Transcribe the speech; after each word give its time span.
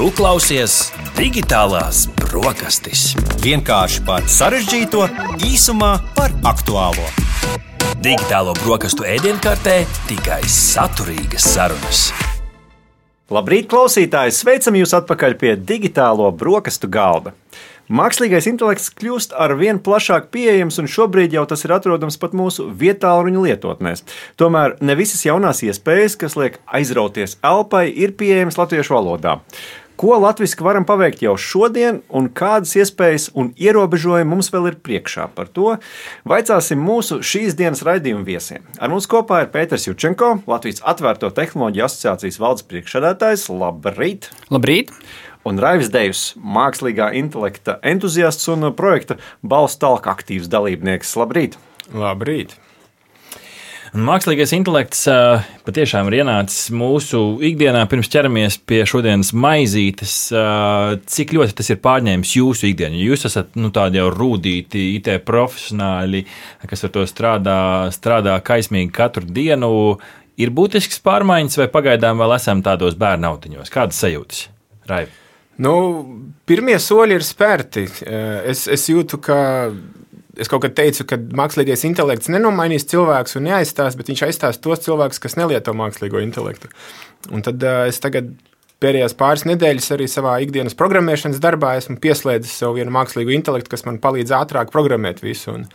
Tu 0.00 0.06
klausies 0.16 0.74
digitālās 1.12 2.06
brokastis. 2.22 3.10
Vienkārši 3.44 4.00
par 4.06 4.24
sarežģīto, 4.32 5.02
īsumā 5.44 5.90
par 6.16 6.32
aktuālo. 6.48 7.04
Digitālo 8.00 8.54
brokastu 8.62 9.04
ēdienkartē 9.04 9.74
tikai 10.08 10.40
saturīgas 10.48 11.50
sarunas. 11.52 12.06
Labrīt, 13.28 13.68
klausītāji! 13.68 14.32
Sveicam 14.38 14.80
jūs 14.80 14.96
atpakaļ 15.02 15.36
pie 15.42 15.52
digitālo 15.68 16.32
brokastu 16.32 16.88
galda. 16.88 17.34
Mākslīgais 17.90 18.46
intelekts 18.46 18.88
kļūst 18.94 19.32
ar 19.34 19.52
vien 19.58 19.80
plašāk 19.82 20.28
pieejams, 20.30 20.76
un 20.78 20.86
šobrīd 20.86 21.32
jau 21.34 21.42
tas 21.50 21.66
ir 21.66 21.74
atrodams 21.74 22.16
pat 22.22 22.36
mūsu 22.38 22.68
vietāluņa 22.80 23.44
lietotnēs. 23.48 24.04
Tomēr 24.38 24.76
ne 24.80 24.94
visas 24.94 25.26
jaunās 25.26 25.60
iespējas, 25.66 26.14
kas 26.16 26.38
liek 26.38 26.60
aizrauties 26.70 27.34
elpai, 27.42 27.88
ir 27.90 28.14
pieejamas 28.14 28.60
latviešu 28.62 28.94
valodā. 28.94 29.40
Ko 30.00 30.16
latviešu 30.16 30.64
varam 30.64 30.86
paveikt 30.88 31.20
jau 31.20 31.34
šodien, 31.36 31.98
un 32.08 32.30
kādas 32.32 32.70
iespējas 32.78 33.26
un 33.36 33.50
ierobežojumi 33.60 34.30
mums 34.30 34.48
vēl 34.48 34.70
ir 34.70 34.78
priekšā? 34.80 35.26
Par 35.36 35.50
to 35.52 35.74
vaicāsim 36.24 36.80
mūsu 36.80 37.18
šīs 37.20 37.52
dienas 37.58 37.84
raidījuma 37.84 38.24
viesiem. 38.24 38.64
Ar 38.80 38.88
mums 38.88 39.04
kopā 39.10 39.42
ir 39.44 39.50
Pēters 39.52 39.84
Jučenko, 39.90 40.38
Latvijas 40.48 40.80
Atvērto 40.88 41.28
tehnoloģiju 41.36 41.84
asociācijas 41.84 42.40
valdes 42.40 42.64
priekšsēdētājs. 42.72 43.50
Labrīt! 43.52 44.30
Labrīt! 44.48 44.94
un 45.44 45.60
Raivis 45.60 45.92
Dejs, 45.92 46.24
mākslīgā 46.40 47.12
intelekta 47.20 47.76
entuziasts 47.84 48.48
un 48.52 48.70
projekta 48.76 49.20
balss 49.44 49.80
talka 49.80 50.16
aktīvs 50.16 50.48
dalībnieks. 50.52 51.12
Labrīt! 51.20 51.60
Labrīt! 51.92 52.56
Un 53.90 54.04
mākslīgais 54.06 54.52
intelekts 54.54 55.00
uh, 55.10 55.42
patiešām 55.66 56.06
ir 56.10 56.20
ienācis 56.20 56.68
mūsu 56.70 57.40
ikdienā, 57.42 57.80
pirms 57.90 58.10
ķeramies 58.12 58.60
pie 58.62 58.84
šodienas 58.86 59.32
maizītes. 59.34 60.12
Uh, 60.30 60.94
cik 61.10 61.34
ļoti 61.34 61.56
tas 61.58 61.72
ir 61.72 61.80
pārņēmis 61.82 62.36
jūsu 62.38 62.68
ikdienu? 62.68 63.00
Jūs 63.02 63.26
esat 63.26 63.58
nu, 63.58 63.72
tādi 63.74 63.98
jau 63.98 64.06
rūtīti 64.14 64.84
IT 64.94 65.10
profesionāļi, 65.26 66.22
kas 66.70 66.86
ar 66.86 66.94
to 66.94 67.02
strādā, 67.10 67.58
strādā 67.96 68.36
kaismīgi 68.46 68.94
katru 68.94 69.26
dienu. 69.26 69.72
Ir 70.40 70.54
būtisks 70.54 71.02
pārmaiņas, 71.02 71.58
vai 71.58 71.70
pagaidām 71.74 72.22
vēl 72.22 72.36
esam 72.38 72.62
tādos 72.62 72.94
bērnu 73.00 73.26
autiņos? 73.32 73.74
Kādas 73.74 73.98
sajūtas? 74.04 74.46
Raivi. 74.86 75.10
Nu, 75.60 75.74
pirmie 76.46 76.78
soļi 76.80 77.18
ir 77.18 77.26
spērti. 77.26 77.88
Es, 78.06 78.68
es 78.70 78.86
jūtu, 78.88 79.18
ka 79.20 79.40
es 80.40 80.50
kaut 80.50 80.64
kad 80.64 80.76
teicu, 80.78 81.06
ka 81.08 81.18
mākslīgais 81.36 81.84
intelekts 81.88 82.30
nenomainīs 82.32 82.88
cilvēkus 82.90 83.38
un 83.38 83.48
neaizstās, 83.50 83.98
bet 83.98 84.10
viņš 84.12 84.24
aizstās 84.28 84.60
tos 84.64 84.84
cilvēkus, 84.86 85.20
kas 85.22 85.36
nelieto 85.40 85.74
mākslīgo 85.76 86.22
intelektu. 86.24 86.70
Un 87.30 87.44
tad 87.46 87.62
uh, 87.62 87.84
es 87.90 88.00
tagad 88.02 88.32
pēdējās 88.80 89.16
pāris 89.20 89.44
nedēļas 89.48 89.90
arī 89.96 90.08
savā 90.08 90.38
ikdienas 90.44 90.76
programmēšanas 90.78 91.40
darbā 91.42 91.74
esmu 91.80 91.98
pieslēdzis 92.00 92.56
sev 92.62 92.78
vienu 92.78 92.94
mākslīgo 92.94 93.34
intelektu, 93.36 93.74
kas 93.74 93.84
man 93.88 94.00
palīdz 94.02 94.32
ātrāk 94.38 94.72
programmēt 94.72 95.20
visu. 95.24 95.52
Un, 95.58 95.66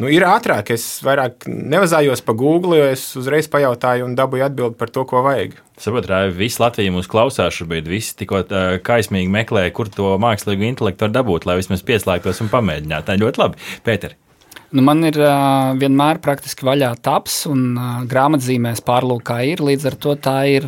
Nu, 0.00 0.08
ir 0.10 0.24
ātrāk, 0.26 0.72
es 0.74 0.84
vairāk 1.06 1.46
nevazājos 1.46 2.22
pa 2.26 2.34
Google, 2.34 2.80
jo 2.80 2.86
es 2.90 3.04
uzreiz 3.20 3.46
pajautāju 3.50 4.08
un 4.08 4.16
dabūju 4.18 4.46
atbildi 4.48 4.78
par 4.80 4.90
to, 4.90 5.04
ko 5.06 5.22
vajag. 5.22 5.54
Saprotu, 5.78 6.10
Rāvi, 6.10 6.34
visi 6.38 6.58
Latvija 6.62 6.94
mūs 6.94 7.06
klausās 7.10 7.54
šobrīd, 7.54 7.86
visi 7.90 8.16
tikko 8.18 8.42
kaismīgi 8.86 9.30
meklē, 9.30 9.68
kur 9.76 9.90
to 9.92 10.16
mākslīgo 10.22 10.66
intelektu 10.66 11.06
var 11.06 11.14
dabūt, 11.14 11.46
lai 11.46 11.60
vismaz 11.60 11.86
pieslēgtos 11.86 12.42
un 12.42 12.50
pamēģinātu. 12.50 13.06
Tā 13.06 13.18
ļoti 13.22 13.42
labi. 13.44 13.70
Pēteri. 13.86 14.18
Nu, 14.74 14.82
man 14.82 15.06
ir 15.06 15.20
uh, 15.22 15.76
vienmēr 15.78 16.18
praktiski 16.22 16.66
vaļā 16.66 16.90
taps, 17.04 17.44
un 17.46 17.76
uh, 17.78 18.00
grāmatzīmēs 18.10 18.82
pārlūkā 18.82 19.38
ir. 19.52 19.62
Līdz 19.62 19.86
ar 19.92 19.98
to 20.02 20.16
tā 20.18 20.38
ir 20.50 20.66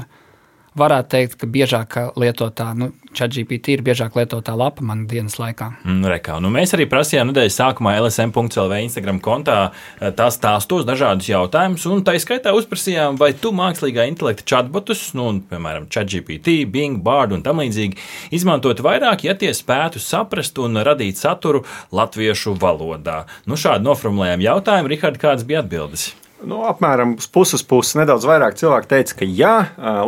varētu 0.77 1.13
teikt, 1.15 1.37
ka 1.41 1.49
biežāk 1.51 1.97
lietotā, 2.21 2.71
nu, 2.79 2.91
ChatGPT 3.17 3.77
ir 3.77 3.83
biežāk 3.87 4.17
lietotā 4.19 4.53
lapa 4.59 4.85
man 4.85 5.07
dienas 5.09 5.39
laikā. 5.41 5.71
Mm, 5.85 6.05
rekā. 6.13 6.37
nu, 6.43 6.51
mēs 6.53 6.75
arī 6.77 6.87
prasījām 6.91 7.31
nedēļas 7.31 7.57
sākumā 7.61 7.95
LSM.CLV 8.03 8.81
Instagram 8.85 9.21
kontā 9.25 9.57
eh, 9.71 10.11
tās 10.17 10.37
stāstos 10.37 10.85
dažādus 10.89 11.31
jautājumus, 11.31 11.87
un 11.91 12.05
tā 12.07 12.17
izskaitā 12.19 12.53
uzprasījām, 12.57 13.17
vai 13.21 13.33
tu 13.33 13.55
mākslīgā 13.57 14.05
intelekta 14.11 14.45
chatbotus, 14.47 15.09
nu, 15.17 15.31
piemēram, 15.51 15.89
ChatGPT, 15.93 16.59
Bing, 16.73 17.01
Bard 17.07 17.33
un 17.37 17.45
tam 17.47 17.65
līdzīgi, 17.65 17.97
izmantot 18.37 18.85
vairāk, 18.85 19.25
ja 19.29 19.37
tie 19.39 19.55
spētu 19.57 20.03
saprast 20.03 20.61
un 20.63 20.83
radīt 20.87 21.21
saturu 21.21 21.65
latviešu 21.97 22.57
valodā. 22.61 23.25
Nu, 23.49 23.57
šādi 23.61 23.89
noformulējām 23.89 24.45
jautājumu, 24.51 24.93
Rihards, 24.93 25.23
kādas 25.23 25.49
bija 25.49 25.65
atbildes? 25.65 26.11
Nu, 26.45 26.59
apmēram 26.69 27.15
puses 27.33 27.63
puses, 27.65 27.95
nedaudz 27.97 28.27
vairāk 28.29 28.59
cilvēku 28.61 28.91
teica, 28.91 29.15
ka 29.23 29.29
jā, 29.29 29.55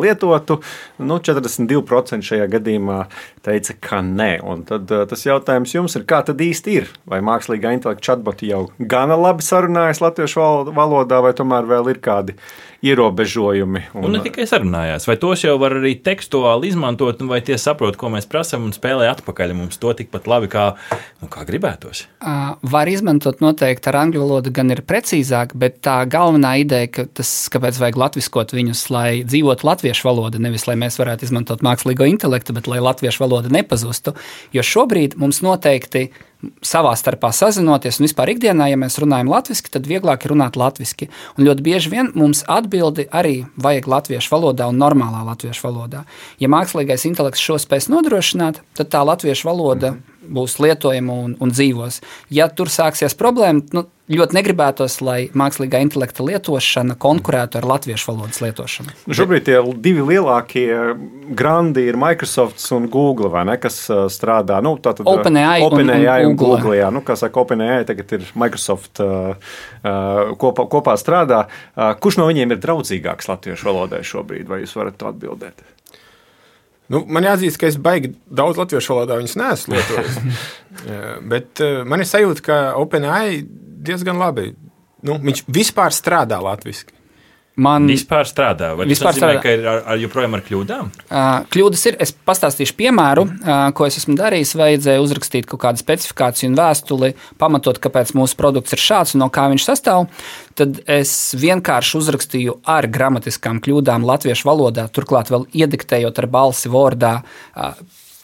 lietotu. 0.03 0.59
Nu, 1.00 1.16
42% 1.25 2.27
šajā 2.28 2.49
gadījumā 2.53 2.99
teica, 3.47 3.77
ka 3.81 4.03
nē. 4.05 4.31
Un 4.44 4.66
tad 4.69 4.93
tas 5.09 5.25
jautājums 5.25 5.72
jums 5.72 5.97
ir, 5.97 6.05
kā 6.09 6.21
tad 6.28 6.43
īsti 6.44 6.77
ir? 6.83 6.91
Vai 7.09 7.22
mākslīgā 7.25 7.72
intelekta 7.78 8.11
chatboti 8.11 8.53
jau 8.53 8.66
gana 8.78 9.16
labi 9.16 9.47
sarunājas 9.47 10.03
latviešu 10.05 10.72
valodā, 10.77 11.22
vai 11.25 11.33
tomēr 11.39 11.71
vēl 11.71 11.94
ir 11.94 12.03
kādi 12.05 12.37
ierobežojumi. 12.83 13.83
Un, 13.99 14.06
un 14.06 14.15
ne 14.15 14.21
tikai 14.22 14.47
sarunājās, 14.47 15.09
vai 15.09 15.16
tos 15.19 15.43
jau 15.43 15.56
var 15.59 15.75
arī 15.81 15.97
tekstuāli 16.05 16.71
izmantot, 16.71 17.21
vai 17.27 17.41
tie 17.43 17.56
saprot, 17.59 17.99
ko 17.99 18.11
mēs 18.12 18.28
prasām 18.31 18.69
un 18.69 18.75
spēlē 18.75 19.09
atpakaļ 19.11 19.55
mums 19.59 19.81
to 19.83 19.91
tikpat 19.99 20.28
labi, 20.31 20.50
kā, 20.53 20.69
nu, 21.19 21.31
kā 21.33 21.43
gribētos. 21.49 22.05
Var 22.62 22.93
izmantot 22.93 23.43
noteikti 23.43 23.91
ar 23.91 23.99
angļu 24.05 24.22
valodu, 24.22 24.55
gan 24.55 24.71
ir 24.75 24.84
precīzāk, 24.87 25.56
bet 25.59 25.81
tā 25.87 25.99
galvenā 26.11 26.55
ideja, 26.62 26.93
ka 26.94 27.09
tas, 27.19 27.33
kāpēc 27.50 27.83
vajag 27.83 27.99
latviskot 28.05 28.55
viņus, 28.55 28.84
lai 28.95 29.09
dzīvotu 29.27 29.66
latviešu 29.66 30.06
valoda, 30.06 30.43
nevis 30.43 30.69
lai 30.71 30.78
mēs 30.78 31.00
varētu 31.03 31.27
izmantot 31.27 31.66
mākslīgo 31.66 32.06
intelektu, 32.06 32.55
bet 32.55 32.71
lai 32.71 32.78
latviešu 32.84 33.27
valoda 33.27 33.50
nepazustu. 33.50 34.15
Jo 34.55 34.62
šobrīd 34.62 35.19
mums 35.19 35.43
noteikti 35.43 36.10
savā 36.62 36.93
starpā 36.99 37.31
sazinoties, 37.34 37.99
un 37.99 38.06
vispār 38.06 38.32
ikdienā, 38.34 38.69
ja 38.71 38.78
mēs 38.78 38.99
runājam 39.03 39.31
latviešu, 39.32 39.72
tad 39.75 39.88
vieglāk 39.91 40.25
ir 40.25 40.34
runāt 40.34 40.59
latviešu. 40.59 41.09
Un 41.37 41.49
ļoti 41.49 41.65
bieži 41.66 41.93
vien 41.93 42.12
mums 42.19 42.44
atbildi 42.47 43.09
arī 43.10 43.41
vajag 43.59 43.88
latviešu 43.91 44.34
valodā 44.34 44.69
un 44.71 44.78
normālā 44.78 45.25
latviešu 45.27 45.66
valodā. 45.66 46.04
Ja 46.38 46.50
mākslīgais 46.53 47.09
intelekts 47.10 47.43
šo 47.43 47.59
spēs 47.59 47.91
nodrošināt, 47.91 48.62
tad 48.78 48.93
tā 48.94 49.03
latviešu 49.06 49.50
valoda 49.50 49.97
būs 50.23 50.59
lietojama 50.62 51.21
un, 51.25 51.37
un 51.41 51.53
dzīvos. 51.55 52.03
Ja 52.34 52.49
tur 52.51 52.71
sāksies 52.73 53.15
problēma, 53.19 53.62
nu, 53.77 53.84
ļoti 54.09 54.37
negribētos, 54.39 54.99
lai 55.05 55.19
mākslīgā 55.37 55.81
intelekta 55.84 56.25
lietošana 56.25 56.97
konkurētu 57.01 57.61
ar 57.61 57.67
latviešu 57.69 58.11
valodas 58.11 58.41
lietošanu. 58.43 58.95
Nu, 59.09 59.17
šobrīd 59.17 59.47
tie 59.49 59.59
divi 59.84 60.05
lielākie 60.09 60.69
grandi 61.39 61.84
ir 61.91 61.99
Microsoft 62.01 62.65
un 62.75 62.89
Google, 62.93 63.31
ne, 63.49 63.59
kas 63.61 63.81
strādā 64.15 64.61
nu, 64.65 64.77
OpenAI 64.78 65.62
Open 65.67 65.87
un, 65.87 65.95
un, 65.95 66.31
un 66.31 66.37
Google. 66.41 66.77
Jā, 66.78 66.91
nu, 66.95 67.05
kā 67.05 67.19
saka, 67.21 67.45
OpenAI 67.45 67.83
tagad 67.89 68.17
ir 68.19 68.28
Microsoft 68.39 69.03
uh, 69.05 69.57
kopā, 70.41 70.69
kopā 70.73 70.97
strādā. 71.01 71.45
Uh, 71.77 71.93
kurš 72.01 72.23
no 72.23 72.28
viņiem 72.31 72.57
ir 72.57 72.62
draudzīgāks 72.65 73.28
latviešu 73.31 73.69
valodai 73.69 74.05
šobrīd, 74.07 74.49
vai 74.49 74.65
jūs 74.65 74.77
varat 74.78 74.99
to 75.01 75.12
atbildēt? 75.12 75.67
Nu, 76.88 77.03
man 77.04 77.26
jāatzīst, 77.26 77.60
ka 77.60 77.69
es 77.69 77.76
baigi 77.81 78.15
daudz 78.32 78.60
latviešu 78.60 78.94
valodā 78.94 79.19
viņas 79.21 79.37
neesmu 79.37 79.76
lietojis. 79.76 80.21
Bet 81.32 81.65
uh, 81.65 81.82
man 81.88 82.00
ir 82.00 82.09
sajūta, 82.09 82.44
ka 82.44 82.60
OpenAI 82.81 83.43
diezgan 83.88 84.21
labi. 84.21 84.54
Nu, 85.04 85.19
viņš 85.22 85.44
vispār 85.53 85.94
strādā 85.94 86.41
latviešu. 86.43 86.97
Man 87.59 87.89
vispār 87.91 88.29
strādā. 88.29 88.71
Vai 88.79 88.87
vispār 88.87 89.11
tas 89.11 89.19
nozīmē, 89.19 89.33
strādā. 89.35 89.43
ka 89.43 89.55
ir 89.57 89.65
ar, 89.67 89.81
ar 89.91 89.99
joprojām 89.99 90.37
ar 90.39 90.43
kļūdām? 90.47 90.91
Uh, 91.09 91.27
kļūdas 91.51 91.85
ir. 91.91 91.99
Es 92.05 92.13
pastāstīšu 92.15 92.77
piemēru, 92.79 93.25
uh, 93.27 93.65
ko 93.75 93.89
es 93.89 93.99
esmu 93.99 94.15
darījis. 94.19 94.55
Vajadzēja 94.61 95.03
uzrakstīt 95.03 95.49
kaut 95.51 95.65
kādu 95.65 95.83
specifikāciju 95.83 96.53
un 96.53 96.59
vēstuli, 96.61 97.13
pamatot, 97.43 97.81
kāpēc 97.83 98.15
mūsu 98.19 98.39
produkts 98.39 98.77
ir 98.77 98.85
šāds 98.85 99.17
un 99.17 99.25
no 99.25 99.31
kā 99.35 99.49
viņš 99.51 99.67
sastāv. 99.67 100.07
Tad 100.59 100.79
es 100.87 101.13
vienkārši 101.39 101.99
uzrakstīju 101.99 102.61
ar 102.69 102.87
gramatiskām 102.95 103.59
kļūdām 103.65 104.07
latviešu 104.07 104.47
valodā, 104.47 104.87
turklāt 104.95 105.35
vēl 105.35 105.51
iediktējot 105.51 106.23
ar 106.23 106.31
balsi 106.39 106.71
Wordā. 106.71 107.17
Uh, 107.59 107.75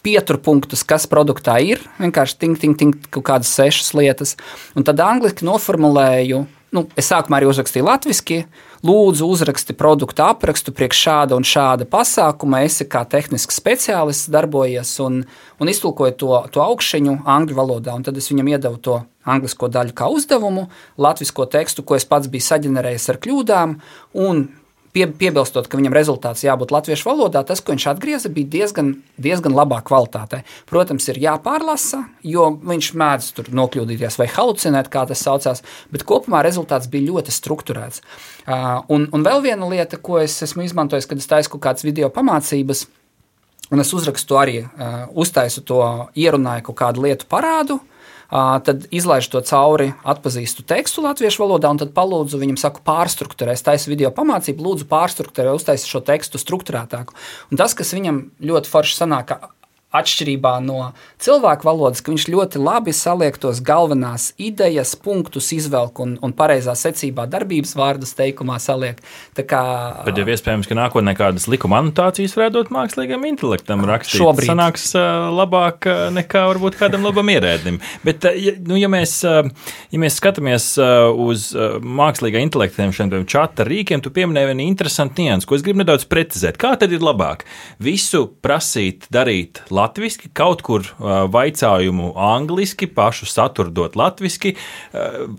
pieturpunktus, 0.04 0.84
kas 0.86 1.08
produktā 1.10 1.56
ir. 1.64 1.82
Vienkārši 1.98 2.36
ting, 2.38 2.58
ting, 2.60 2.76
ting, 2.78 2.92
kaut 3.10 3.24
kādas 3.26 3.50
sešas 3.56 3.94
lietas. 3.96 4.36
Un 4.76 4.86
tad 4.86 5.00
angliski 5.00 5.46
noformulēju 5.48 6.44
nu, 6.74 6.84
es 6.98 7.08
sākumā 7.10 7.38
arī 7.38 7.48
uzrakstīju 7.50 7.86
latviešu, 7.86 8.40
lūdzu, 8.84 9.28
uzraksti 9.30 9.76
produktu 9.78 10.24
aprakstu 10.26 10.74
priekš 10.76 11.02
šāda 11.06 11.38
un 11.38 11.46
šāda 11.46 11.86
pasākuma. 11.88 12.64
Es 12.66 12.82
kā 12.90 13.04
tehnisks 13.08 13.60
speciālists 13.60 14.32
darbojies 14.32 14.92
un, 15.04 15.22
un 15.60 15.72
iztulkoju 15.72 16.18
to, 16.20 16.32
to 16.52 16.64
augšņu 16.64 17.20
angļu 17.36 17.58
valodā. 17.58 17.96
Tad 18.04 18.20
es 18.20 18.28
viņam 18.32 18.52
iedavu 18.56 18.82
to 18.82 18.98
anglisko 19.24 19.70
daļu 19.72 19.94
kā 19.96 20.10
uzdevumu, 20.12 20.68
latviešu 21.00 21.48
tekstu, 21.54 21.86
ko 21.86 21.96
es 21.96 22.04
pats 22.08 22.28
biju 22.28 22.44
saģenerējis 22.44 23.08
ar 23.14 23.20
kļūdām. 23.24 23.78
Un 24.26 24.44
pie, 24.94 25.04
piebilstot, 25.10 25.66
ka 25.68 25.78
viņam 25.78 25.94
rezultāts 25.96 26.44
jābūt 26.46 26.72
latviešu 26.74 27.08
valodā, 27.08 27.42
tas, 27.46 27.60
ko 27.60 27.74
viņš 27.74 27.86
atgrieza, 27.90 28.30
bija 28.32 28.50
diezgan, 28.52 28.92
diezgan 29.20 29.56
labā 29.56 29.80
kvalitātē. 29.86 30.42
Protams, 30.70 31.08
ir 31.10 31.20
jāpārlasa, 31.24 32.04
jo 32.26 32.48
viņš 32.62 32.90
mēdz 33.00 33.30
tur 33.36 33.50
nokļūdīties 33.58 34.18
vai 34.20 34.28
halucinēt, 34.30 34.90
kā 34.92 35.04
tas 35.10 35.24
saucās, 35.26 35.64
bet 35.94 36.06
kopumā 36.08 36.44
rezultāts 36.46 36.90
bija 36.92 37.10
ļoti 37.10 37.34
strukturēts. 37.34 38.04
Un, 38.46 39.08
un 39.10 39.26
vēl 39.26 39.42
viena 39.44 39.70
lieta, 39.70 39.98
ko 39.98 40.20
es 40.22 40.36
esmu 40.46 40.66
izmantojis, 40.68 41.08
kad 41.10 41.22
es 41.22 41.30
taisu 41.30 41.54
kaut 41.54 41.64
kādas 41.66 41.86
video 41.86 42.10
pamācības, 42.14 42.86
un 43.74 43.82
es 43.82 43.90
uzrakstu 43.96 44.38
arī, 44.38 44.60
uztaisu 45.10 45.64
to 45.66 45.82
ierunāju 46.14 46.70
kaut 46.70 46.80
kādu 46.84 47.08
lietu 47.08 47.28
parādu. 47.30 47.80
Uh, 47.80 47.93
tad 48.30 48.86
izlaižu 48.94 49.34
to 49.34 49.42
cauri, 49.48 49.92
atpazīstu 50.04 50.64
tekstu 50.68 51.04
latviešu 51.04 51.44
valodā, 51.44 51.72
un 51.74 51.80
tad 51.82 51.94
palūdzu 51.96 52.40
viņam, 52.40 52.60
saku, 52.60 52.84
pārstruktūrēt. 52.86 53.58
Es 53.58 53.66
taisu 53.66 53.92
video 53.92 54.12
pamācību, 54.14 54.64
lūdzu, 54.64 54.88
pārstruktūrēt, 54.90 55.58
uztaisīt 55.58 55.90
šo 55.90 56.02
tekstu 56.06 56.40
struktūrētāku. 56.42 57.16
Un 57.50 57.60
tas, 57.60 57.76
kas 57.76 57.94
viņam 57.96 58.24
ļoti 58.44 58.72
forši 58.72 58.98
sanāk, 59.02 59.36
atšķirībā 59.94 60.56
no 60.64 60.90
cilvēku 61.22 61.68
valodas, 61.68 62.02
ka 62.02 62.12
viņš 62.12 62.26
ļoti 62.32 62.62
labi 62.62 62.94
saliek 62.96 63.36
tos 63.40 63.60
galvenās 63.64 64.32
idejas, 64.42 64.94
punktus, 64.98 65.52
izvelk 65.54 66.00
un, 66.02 66.16
un 66.24 66.34
pareizā 66.36 66.74
secībā 66.78 67.28
darbības 67.30 67.76
vārdus 67.78 68.14
teikumā 68.18 68.58
saliek. 68.62 68.98
Kā, 69.34 69.62
Bet 70.06 70.18
jau 70.18 70.26
iespējams, 70.30 70.68
ka 70.70 70.78
nākotnē 70.78 71.14
kādas 71.18 71.46
likuma 71.50 71.80
anotācijas 71.82 72.34
varētu 72.38 72.56
dot 72.58 72.72
mākslīgam 72.74 73.26
intelektam 73.28 73.84
rakstīt. 73.86 74.20
Šobrīd. 74.22 74.50
Sanāks 74.50 74.90
labāk 74.94 75.88
nekā 76.14 76.44
varbūt 76.50 76.78
kādam 76.80 77.06
labam 77.06 77.30
ierēdnim. 77.30 77.80
Bet, 78.06 78.26
nu, 78.66 78.78
ja, 78.80 78.90
mēs, 78.90 79.20
ja 79.24 80.02
mēs 80.02 80.18
skatāmies 80.20 80.72
uz 81.24 81.50
mākslīgā 81.54 82.42
intelektiem, 82.42 82.94
šiem 82.94 83.14
čata 83.30 83.66
rīkiem, 83.68 84.02
tu 84.02 84.12
pieminēji 84.14 84.50
vienu 84.50 84.66
interesantu 84.66 85.22
niansu, 85.22 85.48
ko 85.48 85.58
es 85.58 85.66
gribu 85.66 85.82
nedaudz 85.82 86.06
precizēt. 86.10 86.58
Kā 86.60 86.74
tad 86.80 86.94
ir 86.94 87.04
labāk? 87.04 87.44
Visu 87.82 88.26
prasīt 88.42 89.08
darīt 89.14 89.62
labi 89.70 89.83
latviešu, 89.84 90.32
kaut 90.36 90.64
kur 90.64 90.88
vaicājumu 90.98 92.12
angliski, 92.16 92.88
pašu 92.90 93.28
saturu 93.30 93.72
dot 93.74 93.96
latviešu. 93.98 94.54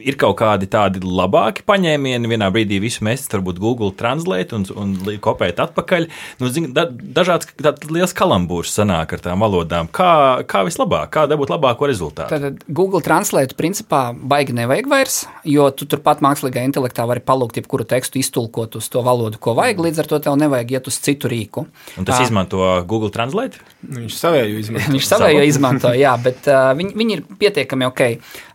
Ir 0.06 0.18
kaut 0.22 0.38
kādi 0.40 0.70
tādi 0.72 1.02
labāki 1.04 1.66
paņēmieni. 1.66 2.30
Vienā 2.30 2.52
brīdī 2.54 2.80
visu 2.84 3.04
mēs 3.06 3.26
varbūt 3.32 3.60
Google 3.62 3.92
Translate 3.98 4.56
un, 4.56 4.66
un 4.78 4.94
kopēt 5.24 5.60
atpakaļ. 5.64 6.08
Nu, 6.42 6.50
zin, 6.54 6.70
da, 6.76 6.86
dažāds 6.90 7.50
liels 7.90 8.14
kalambūrs 8.16 8.74
sanāk 8.76 9.16
ar 9.18 9.24
tām 9.24 9.44
valodām. 9.44 9.90
Kā, 9.96 10.44
kā 10.50 10.64
vislabāk, 10.68 11.12
kā 11.16 11.26
dabūt 11.32 11.54
labāko 11.54 11.90
rezultātu? 11.90 12.36
Tad 12.36 12.66
Google 12.68 13.02
Translate 13.06 13.58
principā 13.58 14.08
baigi 14.16 14.56
nevajag 14.58 14.90
vairs, 14.92 15.20
jo 15.48 15.68
tu 15.76 15.88
turpat 15.90 16.24
mākslīgā 16.26 16.64
intelektā 16.68 17.08
vari 17.10 17.24
palūgt 17.26 17.60
jebkuru 17.62 17.88
tekstu 17.90 18.22
iztulkot 18.22 18.78
uz 18.80 18.90
to 18.92 19.04
valodu, 19.06 19.42
ko 19.42 19.56
vajag. 19.58 19.82
Līdz 19.88 20.04
ar 20.04 20.12
to 20.12 20.22
tev 20.28 20.38
nevajag 20.42 20.76
iet 20.78 20.92
uz 20.92 21.00
citu 21.02 21.32
rīku. 21.32 21.66
Un 22.00 22.08
tas 22.08 22.22
izmanto 22.26 22.62
Google 22.90 23.14
Translate? 23.16 23.62
Viņš 23.86 24.20
savēju 24.36 24.60
izmanto. 24.62 24.94
Viņš 24.96 25.08
savējo 25.10 25.44
izmanto, 25.48 25.92
jā, 25.96 26.14
bet 26.26 26.50
uh, 26.52 26.72
viņi, 26.78 26.94
viņi 27.00 27.16
ir 27.18 27.24
pietiekami 27.40 27.88
ok. 27.90 28.02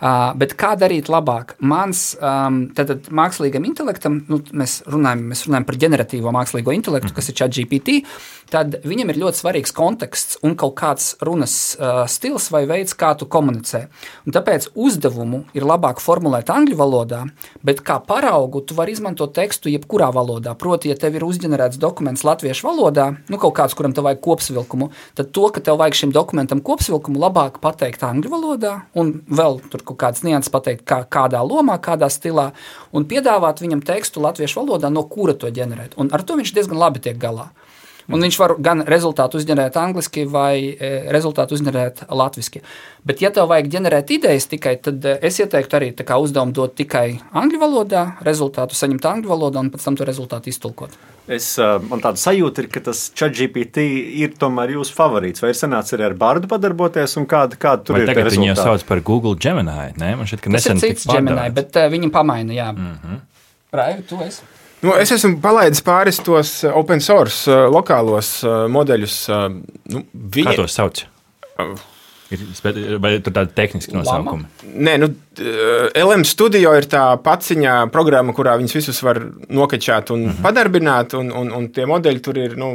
Uh, 0.00 0.18
bet 0.40 0.54
kā 0.60 0.74
darīt 0.80 1.10
labāk? 1.12 1.56
Mans, 1.60 2.14
um, 2.20 2.62
tad, 2.76 2.92
tad 2.92 3.08
mākslīgam 3.14 3.66
intelektam, 3.68 4.20
nu, 4.30 4.40
mēs, 4.56 4.80
runājam, 4.90 5.24
mēs 5.32 5.46
runājam 5.48 5.68
par 5.68 5.80
ģeneratīvo 5.84 6.34
mākslīgo 6.36 6.74
intelektu, 6.76 7.14
kas 7.16 7.30
ir 7.30 7.38
ChatGPT. 7.40 8.00
Tad 8.50 8.80
viņam 8.82 9.12
ir 9.12 9.20
ļoti 9.22 9.38
svarīgs 9.44 9.74
konteksts 9.76 10.40
un 10.46 10.56
kaut 10.58 10.74
kāds 10.80 11.12
runas 11.22 11.76
uh, 11.78 12.02
stils 12.10 12.48
vai 12.50 12.64
veids, 12.66 12.96
kā 12.98 13.12
tu 13.18 13.28
komunicē. 13.30 13.84
Un 14.26 14.34
tāpēc 14.34 14.72
uzdevumu 14.74 15.44
ir 15.54 15.66
labāk 15.68 16.02
formulēt 16.02 16.50
angļu 16.50 16.78
valodā, 16.80 17.22
bet 17.66 17.84
kā 17.86 18.00
paraugu 18.02 18.64
tu 18.66 18.74
vari 18.78 18.96
izmantot 18.96 19.36
tekstu 19.36 19.70
jebkurā 19.70 20.10
valodā. 20.14 20.56
Proti, 20.58 20.90
ja 20.90 20.98
tev 20.98 21.20
ir 21.20 21.26
uzģenerēts 21.28 21.78
dokuments 21.80 22.26
latviešu 22.26 22.66
valodā, 22.66 23.06
nu 23.30 23.38
kaut 23.38 23.54
kāds, 23.60 23.76
kuram 23.78 23.94
tev 23.94 24.08
vajag 24.08 24.22
kopsavilkumu, 24.24 24.90
tad 25.18 25.30
to, 25.36 25.46
ka 25.60 25.68
tev 25.68 25.80
vajag 25.80 25.98
šim 25.98 26.12
dokumentam 26.16 26.62
kopsavilkumu, 26.64 27.20
labāk 27.20 27.60
pateikt 27.60 28.04
angļu 28.06 28.32
valodā 28.32 28.72
un 28.96 29.18
vēl 29.28 29.60
tur 29.70 29.84
kaut 29.84 30.00
kāds 30.00 30.24
nianses 30.24 30.52
pateikt, 30.52 30.86
kā, 30.88 31.02
kādā 31.04 31.42
lomā, 31.44 31.76
kādā 31.82 32.08
stilā, 32.12 32.50
un 32.96 33.04
piedāvāt 33.10 33.60
viņam 33.60 33.84
tekstu 33.84 34.24
latviešu 34.24 34.62
valodā, 34.62 34.88
no 34.92 35.04
kura 35.04 35.36
to 35.36 35.50
ģenerēt. 35.52 35.98
Un 36.00 36.08
ar 36.16 36.24
to 36.24 36.40
viņš 36.40 36.54
diezgan 36.56 36.80
labi 36.80 37.04
tiek 37.04 37.20
galā. 37.20 37.50
Un 38.10 38.24
viņš 38.24 38.36
var 38.40 38.56
gan 38.58 38.82
rezultātu 38.88 39.38
uzģenerēt 39.38 39.76
angliski, 39.78 40.24
vai 40.26 40.72
e, 40.72 40.88
rezultātu 41.14 41.54
uzģenerēt 41.54 42.08
latviešu. 42.10 42.62
Bet, 43.06 43.20
ja 43.22 43.30
tev 43.34 43.46
vajag 43.52 43.68
ģenerēt 43.70 44.10
idejas 44.16 44.48
tikai, 44.50 44.74
tad 44.82 45.04
e, 45.06 45.14
es 45.28 45.38
ieteiktu 45.38 45.78
arī 45.78 45.92
uzdevumu 45.94 46.56
dot 46.56 46.74
tikai 46.80 47.20
angļu 47.30 47.60
valodā, 47.62 48.04
rezultātu 48.26 48.74
saņemt 48.74 49.06
angļu 49.12 49.30
valodā 49.30 49.62
un 49.62 49.70
pēc 49.70 49.86
tam 49.86 50.00
to 50.00 50.08
rezultātu 50.08 50.50
iztulkot. 50.50 50.96
Es, 51.30 51.52
man 51.60 52.00
tāda 52.02 52.18
sajūta 52.18 52.64
ir, 52.64 52.66
ka 52.74 52.80
tas 52.88 53.04
ChatGPT 53.14 53.84
ir 54.18 54.32
tomēr 54.40 54.72
jūsu 54.74 54.96
favorīts. 54.96 55.44
Vai 55.44 55.52
ir 55.52 55.58
sanācis 55.58 55.94
arī 55.94 56.08
ar 56.08 56.16
Bārdu 56.18 56.50
padarboties, 56.50 57.14
un 57.20 57.28
kāda, 57.30 57.58
kāda 57.60 57.86
tur 57.86 57.94
vai 57.94 58.02
ir? 58.02 58.10
Tagad 58.10 58.32
viņi 58.34 58.48
jau 58.48 58.56
sauc 58.58 58.86
par 58.88 59.02
Google 59.06 59.36
Gemini. 59.38 59.92
Ne? 60.00 60.14
Man 60.18 60.26
šķiet, 60.26 60.42
ka 60.42 60.50
nesen 60.50 60.80
tas 60.80 60.88
ir 60.88 60.96
cits 60.96 61.06
Gemini, 61.06 61.44
bet 61.54 61.78
uh, 61.78 61.86
viņi 61.92 62.10
pamaina. 62.14 62.56
Jā, 62.56 62.72
mm 62.74 62.96
-hmm. 63.04 63.20
Raivi, 63.78 64.02
tu 64.10 64.18
esi. 64.26 64.42
Nu, 64.80 64.94
es 64.96 65.12
esmu 65.12 65.36
palaidis 65.44 65.82
pāris 65.84 66.18
tos 66.24 66.64
open 66.64 67.00
source 67.04 67.52
lokālos 67.68 68.40
modeļus. 68.72 69.16
Nu, 69.92 70.04
viņi... 70.14 70.48
Kā 70.50 70.56
tos 70.56 70.74
sauc? 70.74 71.04
Ir, 72.30 72.98
vai 73.02 73.16
tur 73.18 73.34
tāda 73.34 73.50
tehniska 73.50 73.96
nosaukuma? 73.96 74.46
Nē, 74.62 74.92
nu, 75.02 75.08
LM 75.98 76.22
Studio 76.28 76.76
ir 76.78 76.86
tā 76.90 77.02
paciņa 77.24 77.88
programma, 77.90 78.34
kurā 78.36 78.54
viņus 78.60 78.76
visus 78.78 79.00
var 79.02 79.18
nokačāt 79.48 80.12
un 80.14 80.20
mm 80.20 80.30
-hmm. 80.30 80.44
padarbināt, 80.46 81.16
un, 81.18 81.32
un, 81.34 81.50
un 81.52 81.68
tie 81.74 81.88
modeļi 81.90 82.22
tur 82.22 82.38
ir, 82.38 82.56
nu, 82.56 82.70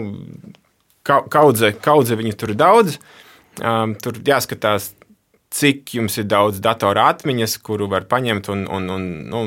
kaudze, 1.03 1.71
kaudze 1.81 2.15
viņu 2.19 2.35
tur 2.35 2.51
ir 2.51 2.59
daudz. 2.59 2.99
Um, 3.63 3.95
tur 3.95 4.19
jāskatās, 4.19 4.91
cik 5.49 5.93
jums 5.95 6.17
ir 6.17 6.27
daudz 6.27 6.59
datora 6.59 7.07
atmiņas, 7.13 7.57
kuru 7.63 7.87
var 7.87 8.03
paņemt 8.11 8.49
un, 8.51 8.67
un, 8.67 8.89
un 8.89 9.07
nu, 9.31 9.45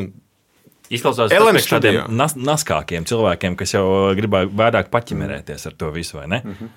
Izklausās 0.89 1.29
pēc 1.29 1.67
tādiem 1.69 2.07
nas, 2.17 2.33
naskākiem 2.33 3.05
cilvēkiem, 3.05 3.59
kas 3.61 3.75
jau 3.75 3.85
gribēja 4.17 4.49
vairāk 4.57 4.89
paķimerēties 4.89 5.67
ar 5.69 5.75
to 5.77 5.91
visu, 5.93 6.17
vai 6.17 6.27
ne? 6.27 6.41
Mm 6.45 6.55
-hmm. 6.55 6.69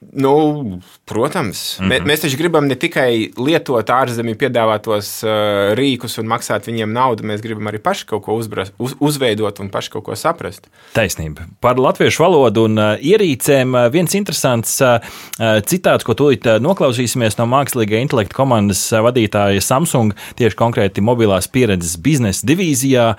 Nu, 0.00 0.78
protams, 1.04 1.78
mm 1.80 1.90
-hmm. 1.90 2.06
mēs 2.06 2.20
taču 2.20 2.36
gribam 2.36 2.66
ne 2.66 2.74
tikai 2.74 3.30
lietot 3.36 3.90
ārzemju 3.90 4.36
piedāvātos 4.38 5.08
uh, 5.26 5.30
rīkus 5.74 6.20
un 6.20 6.26
maksāt 6.30 6.68
viņiem 6.70 6.92
naudu, 6.92 7.24
mēs 7.26 7.42
gribam 7.42 7.66
arī 7.66 7.78
paši 7.82 8.06
kaut 8.06 8.22
ko 8.22 8.36
uzbrast, 8.38 8.72
uz, 8.78 8.94
uzveidot 9.00 9.60
un 9.60 9.70
paši 9.70 9.90
kaut 9.90 10.04
ko 10.04 10.16
saprast. 10.16 10.68
Taisnība. 10.92 11.48
Par 11.60 11.78
latviešu 11.78 12.22
valodu 12.22 12.64
un 12.64 12.78
uh, 12.78 12.94
ierīcēm 12.94 13.74
uh, 13.74 13.92
viens 13.92 14.14
interesants 14.14 14.80
uh, 14.80 15.00
uh 15.40 15.58
citāts, 15.66 16.04
ko 16.04 16.14
tūlīt 16.14 16.46
uh, 16.46 16.62
noklausīsimies 16.62 17.38
no 17.38 17.46
mākslīgā 17.46 17.98
intelekta 17.98 18.34
komandas 18.34 18.92
vadītāja 18.92 19.60
Samsung, 19.60 20.14
tieši 20.38 20.56
konkrēti 20.56 21.00
mobilās 21.00 21.48
pieredzes 21.48 21.96
biznesa 21.96 22.46
divīzijā, 22.46 23.16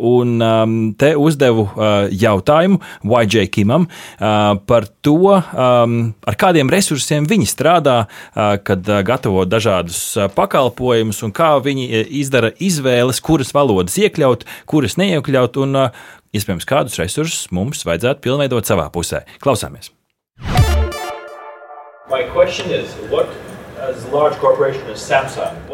un 0.00 0.42
um, 0.42 0.94
te 0.98 1.14
uzdevu 1.16 1.68
jautājumu 2.10 2.80
YJ 3.04 3.46
Kimam 3.46 3.86
par 4.66 4.86
to, 5.02 5.42
um, 5.52 5.91
ar 6.26 6.36
kādiem 6.38 6.70
resursiem 6.72 7.26
viņi 7.28 7.48
strādā, 7.50 7.96
uh, 8.06 8.56
kad 8.64 8.88
uh, 8.88 9.00
gatavo 9.06 9.44
dažādus 9.48 10.00
uh, 10.16 10.28
pakalpojumus, 10.32 11.22
un 11.26 11.34
kā 11.36 11.54
viņi 11.62 12.04
izdara 12.22 12.52
izvēles, 12.62 13.22
kuras 13.24 13.54
valodas 13.56 13.98
iekļaut, 14.00 14.46
kuras 14.70 14.98
neiekļaut, 15.00 15.58
un 15.62 15.88
iespējams 16.32 16.68
kādus 16.68 17.00
resursus 17.00 17.50
mums 17.54 17.84
vajadzētu 17.88 18.24
pilnveidot 18.24 18.68
savā 18.68 18.88
pusē. 18.92 19.24
Klausāmies! 19.42 19.92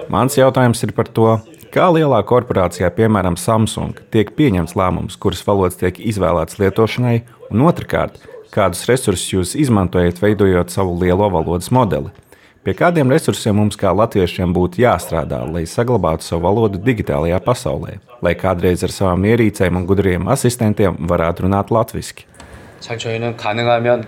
Mans 0.08 0.36
jautājums 0.38 0.82
ir 0.86 0.92
par 0.96 1.08
to, 1.12 1.28
kā 1.74 1.88
lielā 1.92 2.20
korporācijā, 2.24 2.88
piemēram, 2.96 3.36
Samsung, 3.40 4.00
tiek 4.14 4.32
pieņemts 4.38 4.76
lēmums, 4.78 5.18
kuras 5.20 5.44
valodas 5.46 5.78
tiek 5.80 5.98
izvēlētas 6.00 6.60
lietošanai, 6.62 7.16
un 7.52 7.64
otrkārt, 7.68 8.20
Kādus 8.53 8.83
resursus 8.85 9.31
jūs 9.33 9.55
izmantojat, 9.57 10.19
veidojot 10.21 10.69
savu 10.69 10.93
lielo 11.01 11.29
valodas 11.33 11.71
modeli? 11.73 12.11
Pie 12.63 12.71
kādiem 12.79 13.09
resursiem 13.11 13.57
mums, 13.59 13.75
kā 13.75 13.89
latviešiem, 13.91 14.53
būtu 14.55 14.79
jāstrādā, 14.85 15.41
lai 15.51 15.65
saglabātu 15.67 16.23
savu 16.23 16.45
valodu 16.45 16.79
digitālajā 16.79 17.41
pasaulē, 17.43 17.97
lai 18.23 18.35
kādreiz 18.39 18.85
ar 18.87 18.93
savām 18.93 19.25
ierīcēm 19.27 19.81
un 19.81 19.87
gudriem 19.89 20.29
asistentiem 20.31 20.95
varētu 21.09 21.47
runāt 21.47 21.73
latviešu? 21.75 22.23
저희는 22.83 23.37
가능하면 23.37 24.05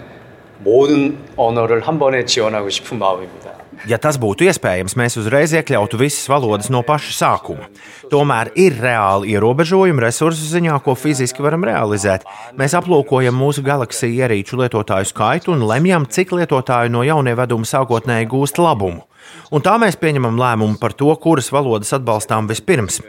모든 0.59 1.17
언어를 1.35 1.81
한 1.81 1.99
번에 1.99 2.23
지원하고 2.25 2.69
싶은 2.69 2.99
마음입니다. 2.99 3.58
Ja 3.88 3.96
tas 4.02 4.18
būtu 4.20 4.44
iespējams, 4.50 4.96
mēs 4.98 5.16
uzreiz 5.20 5.54
iekļautu 5.56 6.00
visas 6.00 6.28
valodas 6.28 6.68
no 6.72 6.82
paša 6.84 7.12
sākuma. 7.16 7.68
Tomēr 8.12 8.50
ir 8.60 8.76
reāli 8.80 9.32
ierobežojumi 9.34 10.04
resursu 10.04 10.48
ziņā, 10.50 10.76
ko 10.84 10.96
fiziski 10.98 11.44
varam 11.44 11.64
realizēt. 11.64 12.26
Mēs 12.60 12.76
aplūkojam 12.76 13.38
mūsu 13.40 13.64
galaksiju 13.64 14.20
ierīču 14.20 14.60
lietotāju 14.60 15.08
skaitu 15.08 15.54
un 15.54 15.64
lemjam, 15.68 16.04
cik 16.04 16.34
lietotāju 16.36 16.92
no 16.92 17.06
jaunieveduma 17.06 17.68
sākotnēji 17.68 18.28
gūst 18.34 18.60
labumu. 18.60 19.06
Un 19.54 19.64
tā 19.64 19.76
mēs 19.80 19.96
pieņemam 20.00 20.38
lēmumu 20.40 20.78
par 20.80 20.92
to, 20.96 21.10
kuras 21.22 21.50
valodas 21.54 21.94
atbalstām 21.96 22.50
vispirms. 22.50 23.00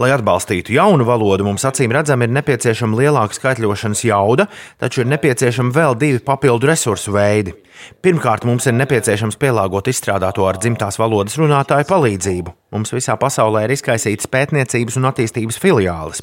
Lai 0.00 0.08
atbalstītu 0.14 0.72
jaunu 0.72 1.04
valodu, 1.04 1.44
mums 1.44 1.66
acīm 1.68 1.92
redzami 1.92 2.24
ir 2.24 2.32
nepieciešama 2.32 2.96
lielāka 2.96 3.36
skaitļošanas 3.36 4.00
jauda, 4.08 4.46
taču 4.80 5.02
ir 5.02 5.10
nepieciešami 5.12 5.74
vēl 5.74 5.98
divi 6.00 6.22
papildu 6.24 6.70
resursu 6.70 7.12
veidi. 7.12 7.52
Pirmkārt, 8.00 8.46
mums 8.48 8.64
ir 8.70 8.76
nepieciešams 8.78 9.36
pielāgot 9.42 9.90
izstrādāto 9.92 10.46
ar 10.48 10.56
dzimtās 10.62 10.96
valodas 11.00 11.36
runātāju 11.40 11.88
palīdzību. 11.90 12.54
Mums 12.72 12.94
visā 12.94 13.18
pasaulē 13.20 13.66
ir 13.66 13.74
izkaisītas 13.76 14.30
pētniecības 14.32 14.96
un 14.96 15.10
attīstības 15.10 15.60
filiāles. 15.60 16.22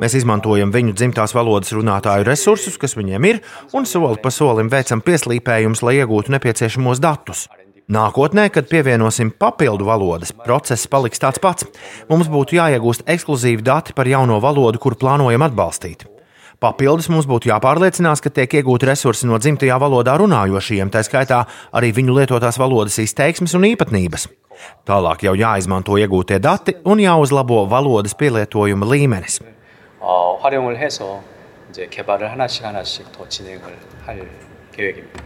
Mēs 0.00 0.16
izmantojam 0.22 0.72
viņu 0.72 0.96
dzimtās 0.96 1.36
valodas 1.36 1.74
runātāju 1.76 2.28
resursus, 2.30 2.78
kas 2.80 2.96
viņiem 2.96 3.28
ir, 3.28 3.42
un 3.76 3.88
soli 3.88 4.20
pa 4.22 4.32
solim 4.32 4.72
veicam 4.72 5.04
pieslīpējumus, 5.04 5.84
lai 5.84 5.98
iegūtu 6.00 6.32
nepieciešamos 6.32 7.02
datus. 7.02 7.48
Nākotnē, 7.87 8.49
kad 8.51 8.67
pievienosim 8.67 9.31
papildu 9.31 9.85
valodas, 9.87 10.33
process 10.43 10.89
paliks 10.91 11.21
tāds 11.23 11.39
pats. 11.39 11.65
Mums 12.09 12.27
būtu 12.27 12.57
jāiegūst 12.57 13.05
ekskluzīvi 13.07 13.63
dati 13.63 13.95
par 13.95 14.09
jauno 14.11 14.41
valodu, 14.43 14.81
kuru 14.83 14.99
plānojam 14.99 15.45
atbalstīt. 15.47 16.03
Papildus 16.59 17.07
mums 17.13 17.27
būtu 17.29 17.51
jāpārliecinās, 17.51 18.19
ka 18.23 18.31
tiek 18.33 18.57
iegūti 18.59 18.89
resursi 18.89 19.29
no 19.29 19.37
dzimtajā 19.37 19.77
valodā 19.79 20.17
runājošiem, 20.17 20.89
tā 20.91 21.03
skaitā 21.05 21.43
arī 21.71 21.93
viņu 21.93 22.15
lietotās 22.17 22.57
valodas 22.57 22.97
izteiksmes 23.03 23.53
un 23.55 23.69
īpatnības. 23.69 24.25
Tālāk 24.89 25.27
jau 25.27 25.35
jāizmanto 25.37 25.99
iegūtie 26.01 26.41
dati 26.41 26.73
un 26.83 26.99
jāuzlabo 26.99 27.63
valodas 27.69 28.17
pielietojuma 28.17 28.85
līmenis. 28.89 29.41
어, 29.99 30.37
활용을 30.41 30.77
해서 30.77 31.21
이제 31.69 31.87
개발을 31.89 32.31
하나씩 32.31 32.63
하나씩 32.63 33.11
더 33.11 33.27
진행을 33.27 33.77
할 34.05 34.29
계획입니다. 34.71 35.23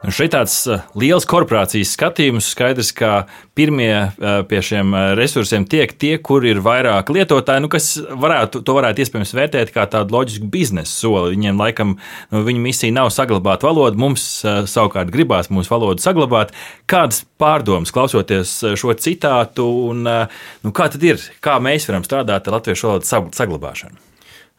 Nu, 0.00 0.08
šeit 0.16 0.30
tāds 0.32 0.54
uh, 0.64 0.80
liels 0.96 1.26
korporācijas 1.28 1.90
skatījums. 1.92 2.46
Skaidrs, 2.54 2.88
ka 2.96 3.26
pirmie 3.58 3.92
uh, 3.92 4.38
pie 4.48 4.62
šiem 4.64 4.94
uh, 4.96 5.10
resursiem 5.18 5.66
tiek 5.68 5.92
tie, 6.00 6.14
kur 6.24 6.46
ir 6.48 6.62
vairāk 6.64 7.12
lietotāji, 7.12 7.60
nu, 7.60 7.68
kas 7.68 7.90
varētu, 8.00 8.62
to 8.64 8.78
varētu 8.78 9.04
iespējams 9.04 9.34
vērtēt 9.36 9.74
kā 9.76 9.84
tādu 9.92 10.16
loģisku 10.16 10.48
biznesa 10.48 10.94
soli. 11.02 11.36
Viņiem 11.36 11.60
laikam 11.60 11.98
nu, 11.98 12.44
viņa 12.48 12.64
misija 12.64 12.96
nav 12.96 13.12
saglabāt 13.12 13.68
valodu, 13.68 14.00
mums 14.00 14.24
savukārt 14.72 15.12
gribās 15.12 15.52
mūsu 15.52 15.74
valodu 15.74 16.00
saglabāt. 16.00 16.56
Kādas 16.88 17.26
pārdomas 17.36 17.92
klausoties 17.92 18.56
šo 18.80 18.96
citātu, 18.96 19.68
un 19.92 20.06
nu, 20.08 20.72
kā 20.72 20.88
tad 20.88 21.04
ir, 21.04 21.20
kā 21.44 21.60
mēs 21.60 21.92
varam 21.92 22.08
strādāt 22.08 22.48
ar 22.48 22.56
latviešu 22.56 22.88
valodas 22.88 23.36
saglabāšanu? 23.36 24.09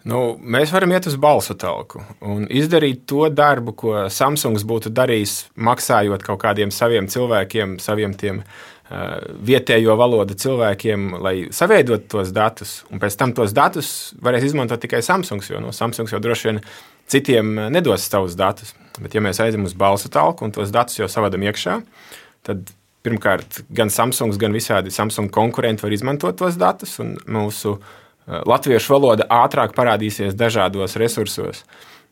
Nu, 0.07 0.33
mēs 0.41 0.71
varam 0.73 0.91
iet 0.95 1.05
uz 1.11 1.15
balsu 1.21 1.53
telku 1.61 2.01
un 2.25 2.47
izdarīt 2.49 3.03
to 3.09 3.27
darbu, 3.29 3.73
ko 3.77 3.93
Samsungs 4.09 4.65
būtu 4.65 4.89
darījis, 4.97 5.51
maksājot 5.61 6.25
kaut 6.25 6.41
kādiem 6.41 6.73
saviem 6.73 7.05
cilvēkiem, 7.11 7.75
saviem 7.83 8.15
tiem 8.17 8.39
uh, 8.41 9.19
vietējo 9.45 9.93
valodu 9.99 10.37
cilvēkiem, 10.41 11.11
lai 11.21 11.35
saviedotu 11.53 12.09
tos 12.15 12.33
datus. 12.33 12.79
Un 12.89 13.03
pēc 13.03 13.19
tam 13.19 13.35
tos 13.37 13.53
datus 13.53 13.93
varēs 14.25 14.49
izmantot 14.49 14.81
tikai 14.81 15.03
Samsungs, 15.05 15.51
jo 15.53 15.61
no 15.61 15.75
Samsungs 15.75 16.15
jau 16.15 16.23
droši 16.23 16.49
vien 16.49 16.63
citiem 17.11 17.53
nedos 17.69 18.09
savus 18.09 18.37
datus. 18.39 18.73
Bet, 18.97 19.13
ja 19.13 19.21
mēs 19.21 19.43
aizjām 19.43 19.69
uz 19.69 19.77
balsu 19.77 20.09
telku 20.09 20.47
un 20.47 20.55
tos 20.55 20.73
datus 20.73 20.97
jau 20.97 21.11
savādam 21.11 21.45
iekšā, 21.45 21.77
tad 22.47 22.73
pirmkārt 23.05 23.67
gan 23.69 23.93
Samsungs, 23.93 24.41
gan 24.41 24.53
visādi 24.53 24.89
Samsung 24.93 25.29
konkurenti 25.33 25.85
var 25.85 25.93
izmantot 25.93 26.41
tos 26.41 26.57
datus 26.57 26.97
un 27.01 27.19
mūsu 27.29 27.77
Eh, 27.77 28.00
latviešu 28.27 28.93
valoda 28.95 29.25
ātrāk 29.29 29.73
parādīsies 29.77 30.37
dažādos 30.37 30.97
resursos. 30.99 31.63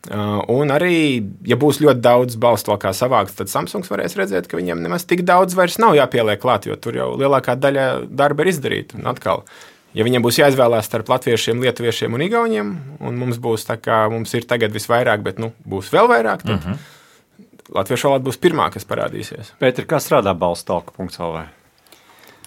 Uh, 0.07 0.39
un 0.47 0.71
arī, 0.71 1.19
ja 1.43 1.57
būs 1.59 1.81
ļoti 1.83 1.99
daudz 1.99 2.37
balstu 2.39 2.71
kā 2.79 2.93
savākts, 2.95 3.35
tad 3.35 3.51
Samsungs 3.51 3.89
varēs 3.91 4.15
redzēt, 4.15 4.47
ka 4.47 4.55
viņiem 4.55 4.79
nemaz 4.85 5.03
tik 5.03 5.25
daudz 5.27 5.57
vairs 5.59 5.75
nav 5.81 5.97
jāpieliek 5.97 6.39
klāt, 6.39 6.69
jo 6.69 6.77
tur 6.79 6.95
jau 6.95 7.09
lielākā 7.19 7.57
daļa 7.59 7.89
darba 8.07 8.45
ir 8.45 8.53
izdarīta. 8.53 8.95
Un 8.95 9.11
atkal, 9.11 9.43
ja 9.91 10.07
viņiem 10.07 10.23
būs 10.23 10.39
jāizvēlās 10.39 10.87
starp 10.87 11.11
latviešiem, 11.11 11.59
lietuviešiem 11.67 12.15
un 12.15 12.23
igauniem, 12.23 12.71
un 13.03 13.19
mums 13.19 13.43
būs 13.43 13.67
tā 13.67 13.75
kā 13.75 14.05
mums 14.13 14.31
ir 14.39 14.47
tagad 14.47 14.71
visvairāk, 14.71 15.19
bet 15.25 15.43
nu, 15.43 15.51
būs 15.67 15.91
vēl 15.91 16.07
vairāk, 16.07 16.47
tad 16.47 16.55
uh 16.55 16.71
-huh. 16.71 16.89
latviešu 17.81 18.07
valoda 18.07 18.29
būs 18.31 18.39
pirmā, 18.39 18.71
kas 18.71 18.87
parādīsies. 18.87 19.51
Pēc 19.59 19.83
tam, 19.83 19.85
kā 19.85 19.99
strādā 19.99 20.31
balstu 20.31 20.71
talka.lv? 20.71 21.58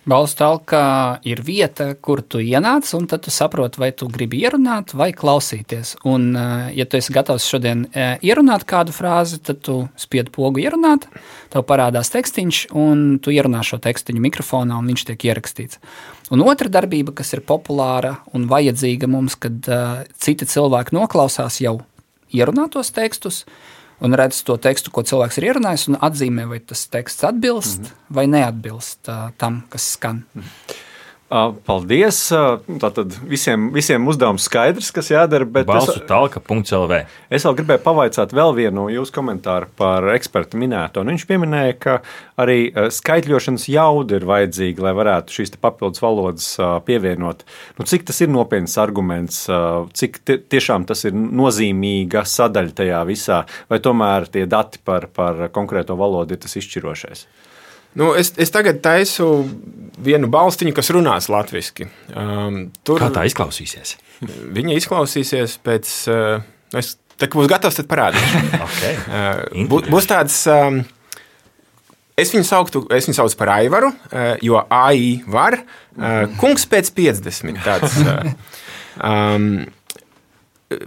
Balsts 0.02 0.34
talkā 0.34 1.20
ir 1.30 1.38
vieta, 1.46 1.92
kur 1.94 2.24
tu 2.26 2.40
ienāc, 2.42 2.88
un 2.98 3.04
tad 3.06 3.22
tu 3.22 3.30
saproti, 3.30 3.78
vai 3.78 3.92
tu 3.94 4.08
gribi 4.10 4.40
ierunāt 4.42 4.96
vai 4.98 5.12
klausīties. 5.14 5.94
Un, 6.02 6.34
eh, 6.34 6.72
ja 6.74 6.86
tu 6.86 6.96
esi 6.98 7.14
gatavs 7.14 7.46
šodien 7.46 7.84
eh, 7.94 8.18
ierunāt 8.18 8.64
kādu 8.66 8.90
frāzi, 8.90 9.38
tad 9.38 9.60
tu 9.62 9.88
spied 9.94 10.32
pogu 10.34 10.58
ierunāt, 10.58 11.06
tev 11.54 11.62
parādās 11.62 12.10
tekstiņš, 12.10 12.64
un 12.74 13.20
tu 13.22 13.30
ierunā 13.30 13.62
šo 13.62 13.78
tekstiņu 13.78 14.24
mikrofonā, 14.26 14.74
un 14.74 14.90
viņš 14.90 15.06
tiek 15.12 15.28
ierakstīts. 15.30 15.78
Un 16.34 16.42
otra 16.42 16.66
darbība, 16.66 17.14
kas 17.14 17.30
ir 17.34 17.46
populāra 17.46 18.16
un 18.34 18.48
vajadzīga 18.50 19.06
mums, 19.06 19.36
kad 19.38 19.68
uh, 19.68 20.02
citi 20.18 20.48
cilvēki 20.48 20.96
noklausās 20.96 21.60
jau 21.60 21.76
ierunātos 22.32 22.90
tekstus, 22.90 23.44
uh, 23.44 23.81
un 24.02 24.14
redz 24.18 24.42
to 24.46 24.56
tekstu, 24.58 24.90
ko 24.90 25.04
cilvēks 25.06 25.38
ir 25.38 25.50
ierunājis, 25.50 25.88
un 25.92 25.98
atzīmē, 26.08 26.46
vai 26.50 26.60
tas 26.60 26.86
teksts 26.90 27.24
atbilst 27.24 27.80
mm 27.80 27.84
-hmm. 27.84 28.14
vai 28.18 28.26
neatbilst 28.26 29.08
uh, 29.08 29.30
tam, 29.38 29.62
kas 29.68 29.92
skan. 29.92 30.24
Mm 30.34 30.42
-hmm. 30.42 30.80
Paldies! 31.32 32.18
Tātad 32.82 33.14
visiem, 33.24 33.70
visiem 33.72 34.04
uzdevums 34.10 34.44
skaidrs, 34.48 34.90
kas 34.92 35.08
jādara. 35.12 35.46
Balsu 35.48 36.02
talka.lv. 36.08 36.98
Es 37.32 37.46
vēl 37.46 37.56
gribēju 37.60 37.80
pavaicāt 37.86 38.34
vēl 38.36 38.52
vienu 38.58 38.84
jūsu 38.92 39.14
komentāru 39.16 39.70
par 39.78 40.04
ekspertu 40.12 40.60
minēto. 40.60 41.00
Nu, 41.00 41.14
viņš 41.14 41.24
pieminēja, 41.30 41.76
ka 41.80 41.94
arī 42.42 42.58
skaitļošanas 42.72 43.64
jauda 43.72 44.18
ir 44.18 44.26
vajadzīga, 44.28 44.84
lai 44.84 44.92
varētu 44.98 45.38
šīs 45.38 45.56
papildus 45.62 46.04
valodas 46.04 46.50
pievienot. 46.88 47.46
Nu, 47.78 47.86
cik 47.88 48.04
tas 48.10 48.20
ir 48.20 48.32
nopietns 48.32 48.76
arguments, 48.82 49.46
cik 49.96 50.20
tiešām 50.52 50.84
tas 50.90 51.06
ir 51.08 51.16
nozīmīga 51.16 52.26
sadaļa 52.28 52.76
tajā 52.82 53.00
visā, 53.08 53.40
vai 53.72 53.80
tomēr 53.80 54.28
tie 54.32 54.44
dati 54.50 54.84
par, 54.84 55.08
par 55.16 55.46
konkrēto 55.54 55.96
valodu 55.96 56.36
ir 56.36 56.44
tas 56.44 56.60
izšķirošais? 56.60 57.24
Nu, 57.98 58.12
es, 58.16 58.32
es 58.40 58.52
tagad 58.52 58.80
taisu 58.84 59.26
vienu 60.02 60.30
balstiņu, 60.32 60.72
kas 60.76 60.90
runās 60.94 61.28
latviešu. 61.32 61.88
Um, 62.16 62.64
tur, 62.86 63.02
Kā 63.02 63.10
tā 63.12 63.26
izklausīsies? 63.28 63.96
Viņa 64.56 64.78
izklausīsies 64.80 65.58
pēc. 65.64 65.92
Uh, 66.08 66.78
es, 66.78 66.94
tad, 67.18 67.28
kad 67.28 67.36
būs 67.36 67.50
gatavs, 67.52 67.78
tad 67.80 67.90
parādīšu. 67.90 68.42
okay. 68.66 68.96
uh, 69.04 69.68
būs, 69.68 69.90
būs 69.92 70.08
tāds. 70.08 70.38
Um, 70.50 70.80
es 72.16 72.32
viņu, 72.32 72.48
sauktu, 72.48 72.84
es 72.96 73.10
viņu 73.10 73.18
saucu 73.20 73.40
par 73.42 73.52
Aivaru, 73.58 73.92
uh, 73.92 74.32
jo 74.44 74.62
AI 74.72 75.20
var. 75.28 75.60
Uh, 75.92 76.24
kungs 76.40 76.64
pēc 76.70 76.88
50. 76.96 77.60
Tāds, 77.66 78.00
uh, 78.00 78.32
um, 79.10 79.50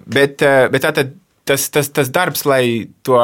bet 0.10 0.42
uh, 0.42 0.66
bet 0.74 0.90
tātad, 0.90 1.14
tas, 1.46 1.70
tas, 1.70 1.94
tas 1.94 2.10
darbs, 2.10 2.48
lai 2.50 2.90
to 3.06 3.22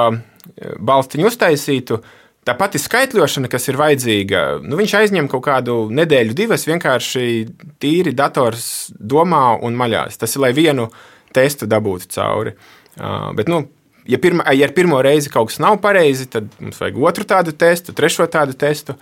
balstiņu 0.77 1.31
uztaisītu, 1.31 1.97
uh, 1.97 2.17
Tā 2.41 2.55
pati 2.57 2.79
skaitļošana, 2.81 3.49
kas 3.53 3.67
ir 3.69 3.77
vajadzīga, 3.77 4.39
nu, 4.65 4.77
viņš 4.79 4.93
aizņem 4.97 5.27
kaut 5.29 5.43
kādu 5.45 5.75
nedēļu, 5.93 6.33
divas 6.33 6.65
vienkārši 6.65 7.25
tīri 7.81 8.15
dators 8.17 8.89
domā 8.97 9.59
un 9.61 9.77
maļās. 9.77 10.17
Tas 10.17 10.33
ir, 10.33 10.41
lai 10.41 10.49
vienu 10.57 10.87
testu 11.37 11.67
dabūtu 11.69 12.09
cauri. 12.15 12.55
Uh, 12.97 13.29
bet, 13.37 13.51
nu, 13.51 13.67
ja, 14.09 14.17
pirma, 14.23 14.47
ja 14.57 14.65
ar 14.65 14.73
pirmo 14.73 15.03
reizi 15.05 15.29
kaut 15.29 15.51
kas 15.51 15.61
nav 15.61 15.77
pareizi, 15.83 16.25
tad 16.33 16.49
mums 16.57 16.81
vajag 16.81 16.97
otru 17.11 17.27
tādu 17.29 17.53
testu, 17.53 17.93
trešo 17.93 18.25
tādu 18.33 18.57
testu. 18.57 18.97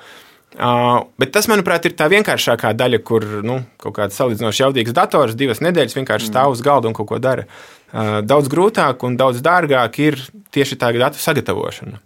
Uh, 0.59 1.07
bet 1.21 1.31
tas, 1.31 1.47
manuprāt, 1.47 1.87
ir 1.87 1.95
tā 1.95 2.09
vienkāršākā 2.11 2.73
daļa, 2.75 2.99
kur 3.07 3.23
nu, 3.47 3.61
kaut 3.79 3.95
kāds 4.01 4.19
salīdzinoši 4.19 4.65
jaudīgs 4.65 4.97
dators 4.97 5.39
divas 5.39 5.63
nedēļas 5.63 5.95
vienkārši 5.95 6.27
stāv 6.27 6.57
uz 6.57 6.65
galda 6.65 6.91
un 6.91 6.97
kaut 6.97 7.07
ko 7.13 7.23
dara. 7.23 7.47
Uh, 7.87 8.19
daudz 8.19 8.51
grūtāk 8.51 9.07
un 9.07 9.15
daudz 9.15 9.39
dārgāk 9.45 10.03
ir 10.03 10.19
tieši 10.51 10.81
tā 10.81 10.91
datu 10.99 11.23
sagatavošana. 11.23 12.03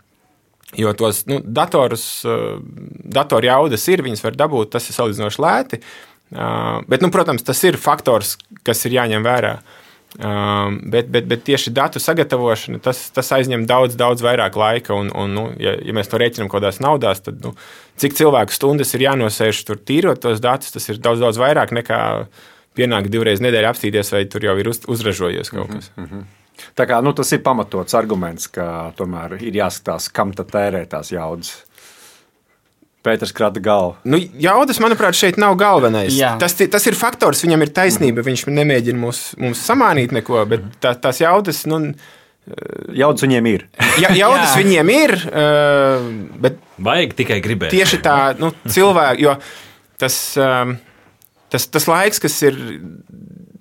Jo 0.77 0.93
tos 0.97 1.23
nu, 1.29 1.39
datorus, 1.43 2.23
eh, 2.25 2.57
datoru 3.17 3.49
jaudas 3.49 3.87
ir, 3.91 4.03
viņas 4.05 4.23
var 4.25 4.39
dabūt, 4.45 4.73
tas 4.73 4.89
ir 4.89 4.97
salīdzinoši 4.97 5.43
lēti. 5.43 5.79
Eh, 6.33 6.81
bet, 6.87 7.01
nu, 7.01 7.11
protams, 7.13 7.45
tas 7.45 7.63
ir 7.63 7.77
faktors, 7.77 8.37
kas 8.63 8.85
ir 8.85 8.99
jāņem 8.99 9.25
vērā. 9.25 9.57
Um, 10.13 10.75
bet, 10.93 11.07
bet, 11.09 11.25
bet 11.25 11.41
tieši 11.41 11.71
datu 11.73 11.97
sagatavošana 11.97 12.77
tas, 12.85 12.99
tas 13.09 13.31
aizņem 13.33 13.63
daudz, 13.65 13.95
daudz 13.97 14.21
vairāk 14.21 14.53
laika. 14.53 14.93
Un, 14.93 15.09
un, 15.09 15.33
nu, 15.33 15.45
ja, 15.57 15.73
ja 15.81 15.95
mēs 15.97 16.11
to 16.11 16.19
rēķinām 16.21 16.51
kaut 16.51 16.61
kādās 16.61 16.77
naudās, 16.85 17.23
tad 17.25 17.41
nu, 17.41 17.55
cik 17.97 18.13
cilvēku 18.19 18.53
stundas 18.53 18.93
ir 18.93 19.07
jānosēž 19.07 19.63
tur 19.65 19.81
tīrot 19.81 20.21
tos 20.21 20.43
datus, 20.43 20.75
tas 20.75 20.85
ir 20.93 21.01
daudz, 21.01 21.23
daudz 21.23 21.41
vairāk 21.41 21.73
nekā 21.73 21.99
pienākt 22.77 23.09
divreiz 23.13 23.41
nedēļā 23.41 23.73
apstīties, 23.73 24.13
vai 24.13 24.23
tur 24.29 24.45
jau 24.45 24.53
ir 24.61 24.69
uz, 24.69 24.83
uzražojies 24.85 25.49
kaut 25.49 25.73
kas. 25.73 25.89
Mm 25.97 26.05
-hmm. 26.05 26.29
Tā 26.77 26.87
kā, 26.89 27.01
nu, 27.05 27.13
tas 27.17 27.31
ir 27.35 27.43
pamatots 27.45 27.95
arguments, 27.97 28.47
ka 28.53 28.93
tomēr 28.97 29.37
ir 29.41 29.57
jāskatās, 29.57 30.09
kam 30.13 30.33
tad 30.37 30.51
tērē 30.53 30.83
tās 30.89 31.11
jaudas. 31.13 31.53
Pēters 33.03 33.33
krata 33.35 33.59
galvu. 33.59 33.97
Nu, 34.07 34.17
jaudas, 34.39 34.79
manuprāt, 34.79 35.17
šeit 35.19 35.35
nav 35.41 35.57
galvenais. 35.59 36.13
Jā. 36.15 36.37
Tas, 36.39 36.55
tas 36.55 36.87
ir 36.87 36.95
faktors, 36.95 37.43
viņam 37.43 37.65
ir 37.65 37.73
taisnība. 37.75 38.23
Viņš 38.23 38.45
nemēģina 38.47 39.01
mums, 39.01 39.23
mums 39.43 39.63
samānīt 39.67 40.15
neko, 40.15 40.45
bet 40.47 40.69
tā, 40.83 40.93
tās 40.95 41.19
jaudas. 41.19 41.65
Nu, 41.67 41.81
Jaudas 42.91 43.23
viņiem 43.23 43.45
ir. 43.47 43.61
Ja, 44.03 44.09
jaudas 44.11 44.51
Jā. 44.51 44.57
viņiem 44.59 44.89
ir. 44.91 45.13
Uh, 45.31 46.49
Vajag 46.83 47.13
tikai 47.15 47.37
gribēt. 47.43 47.71
Tieši 47.71 48.01
tā, 48.03 48.17
nu, 48.35 48.49
cilvēki, 48.75 49.23
jo 49.23 49.37
tas. 50.01 50.17
Um, 50.35 50.73
tas, 51.53 51.69
tas 51.71 51.87
laiks, 51.87 52.19
kas 52.23 52.35
ir. 52.43 52.59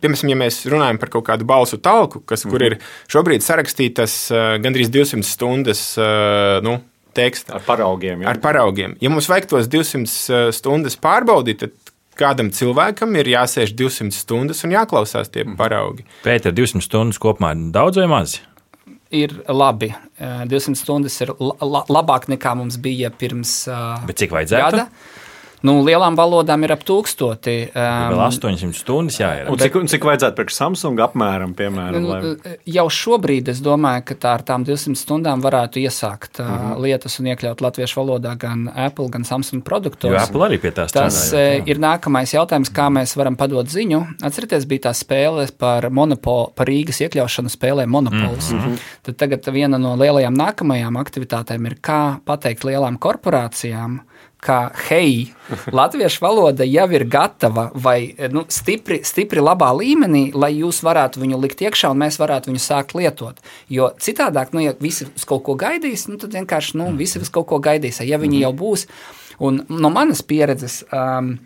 Piemēram, 0.02 0.32
ja 0.32 0.38
mēs 0.40 0.62
runājam 0.71 0.99
par 1.02 1.12
kaut 1.14 1.26
kādu 1.28 1.47
balsu 1.49 1.78
talku, 1.82 2.23
kas, 2.26 2.42
kur 2.49 2.64
ir 2.66 2.78
šobrīd 3.12 3.44
sarakstītas 3.44 4.16
uh, 4.35 4.49
gandrīz 4.62 4.90
200 4.92 5.26
stundas 5.26 5.85
uh, 6.00 6.59
nu, 6.66 6.80
teksta. 7.16 7.56
Ar 7.59 7.64
paraugiem. 7.66 8.26
Ar 8.28 8.40
paraugiem. 8.42 8.97
Ja 9.02 9.12
mums 9.12 9.30
vajag 9.30 9.50
tos 9.52 9.71
200 9.73 10.50
stundas 10.56 10.99
pārbaudīt, 11.00 11.62
tad 11.62 11.92
kādam 12.18 12.50
cilvēkam 12.52 13.14
ir 13.21 13.30
jāsēž 13.32 13.75
200 13.78 14.16
stundas 14.16 14.62
un 14.66 14.75
jāklausās 14.75 15.32
tie 15.32 15.47
paraugi. 15.59 16.06
Pēc 16.26 16.50
200 16.52 16.85
stundas 16.85 17.21
kopumā 17.23 17.54
ir 17.56 17.71
daudz 17.75 18.00
vai 18.02 18.09
maz? 18.11 18.40
Ir 19.12 19.35
labi. 19.52 19.90
200 20.21 20.78
stundas 20.80 21.18
ir 21.21 21.35
la 21.37 21.82
labāk 21.92 22.30
nekā 22.32 22.54
mums 22.56 22.78
bija 22.80 23.11
pirms 23.12 23.59
Bet 24.09 24.23
cik 24.23 24.32
vajadzētu? 24.32 24.78
gada. 24.80 24.87
Nu, 25.62 25.76
lielām 25.87 26.16
valodām 26.19 26.64
ir 26.64 26.73
ap 26.73 26.81
tūkstoti. 26.83 27.52
Vēl 27.75 28.19
800 28.19 28.75
stundas 28.75 29.19
jāir. 29.21 29.49
Un 29.52 29.59
cik, 29.59 29.76
un 29.78 29.87
cik 29.87 30.02
vajadzētu 30.09 30.35
priekš 30.40 30.54
Samsung 30.59 30.99
apmēram, 31.04 31.52
piemēram? 31.54 32.07
Lai... 32.09 32.21
Nu, 32.23 32.57
Jau 32.66 32.87
šobrīd 32.90 33.49
es 33.49 33.61
domāju, 33.62 34.02
ka 34.04 34.14
tā 34.14 34.33
ar 34.38 34.42
tām 34.42 34.64
200 34.66 34.97
stundām 34.99 35.42
varētu 35.45 35.83
iesākt 35.85 36.40
uh, 36.40 36.49
Mhm. 36.52 36.83
lietas 36.83 37.19
un 37.21 37.26
iekļaut 37.26 37.61
latviešu 37.62 38.00
valodā 38.00 38.37
gan 38.38 38.69
Apple, 38.75 39.09
gan 39.09 39.25
Samsung 39.25 39.62
produktos. 39.62 40.11
Jo 40.11 40.16
Apple 40.19 40.49
arī 40.49 40.59
pie 40.61 40.71
tā 40.71 40.87
Tas 40.90 41.31
strādā. 41.31 41.38
eh, 41.38 41.62
ir 41.66 41.78
nākamais 41.78 42.33
jautājums, 42.35 42.71
kā 42.73 42.88
mēs 42.90 43.16
varam 43.16 43.37
padot 43.37 43.66
ziņu. 43.66 44.02
Atcerieties, 44.23 44.66
bija 44.66 44.88
tā 44.90 44.92
spēle 44.95 45.47
par, 45.59 45.88
monopol, 45.90 46.50
par 46.54 46.66
Rīgas 46.66 47.00
iekļaušanu 47.07 47.49
spēlē 47.54 47.87
Monopols. 47.87 48.50
Mm 48.52 48.59
-hmm. 48.61 48.78
Tad 49.02 49.16
tagad 49.16 49.45
viena 49.54 49.78
no 49.78 49.95
lielajām 49.97 50.35
nākamajām 50.35 50.99
aktivitātēm 51.04 51.66
ir, 51.66 51.75
kā 51.81 52.19
pateikt 52.25 52.64
lielām 52.64 52.99
korporācijām, 52.99 54.00
ka 54.42 54.72
hei, 54.88 55.30
latviešu 55.70 56.25
valoda 56.25 56.66
jau 56.66 56.88
ir 56.96 57.04
gatava 57.06 57.68
vai 57.78 58.11
nu, 58.34 58.42
stipri, 58.50 58.99
stipri 59.06 59.42
labā 59.42 59.68
līmenī, 59.78 60.25
lai 60.34 60.50
jūs 60.56 60.80
varētu 60.82 61.22
viņu 61.22 61.38
likt 61.44 61.62
iekšā 61.62 61.92
un 61.92 62.00
mēs 62.02 62.18
varētu 62.18 62.50
viņu 62.50 62.62
sākt 62.62 62.96
lietot. 62.99 63.38
Jo 63.70 63.92
citādāk, 64.02 64.50
nu, 64.56 64.64
ja 64.64 64.75
visi 64.82 65.06
uz 65.06 65.26
kaut 65.28 65.44
ko 65.46 65.54
gaidīs, 65.58 66.08
nu, 66.11 66.18
tad 66.18 66.34
vienkārši 66.34 66.80
nu, 66.80 66.90
visi 66.99 67.22
uz 67.22 67.30
kaut 67.30 67.46
ko 67.52 67.61
gaidīs. 67.62 68.02
Ja 68.02 68.18
viņi 68.18 68.42
jau 68.42 68.52
būs, 68.58 68.88
un 69.46 69.62
no 69.70 69.92
manas 69.94 70.25
pieredzes. 70.26 70.82
Um, 70.90 71.37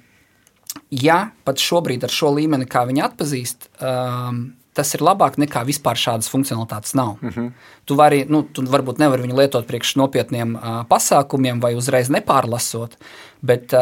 ja 0.89 1.27
pat 1.45 1.61
šobrīd 1.61 2.05
ar 2.09 2.13
šo 2.13 2.33
līmeni, 2.37 2.69
kā 2.69 2.87
viņi 2.89 3.05
atpazīst, 3.11 3.69
um, 3.77 4.47
tas 4.77 4.93
ir 4.95 5.05
labāk 5.05 5.39
nekā 5.41 5.63
vispār 5.67 5.99
šādas 5.99 6.29
funkcionalitātes 6.33 6.95
nav. 6.99 7.17
Mm 7.21 7.31
-hmm. 7.31 7.53
Tu 7.85 7.95
vari, 7.95 8.25
nu, 8.29 8.43
tu 8.43 8.63
varbūt 8.63 8.99
nevari 8.99 9.23
viņu 9.23 9.37
lietot 9.39 9.67
priekš 9.67 9.97
nopietniem 9.97 10.55
uh, 10.55 10.85
pasākumiem 10.91 11.61
vai 11.61 11.75
uzreiz 11.75 12.11
nepārlasot, 12.11 12.97
bet 13.41 13.73
uh, 13.73 13.81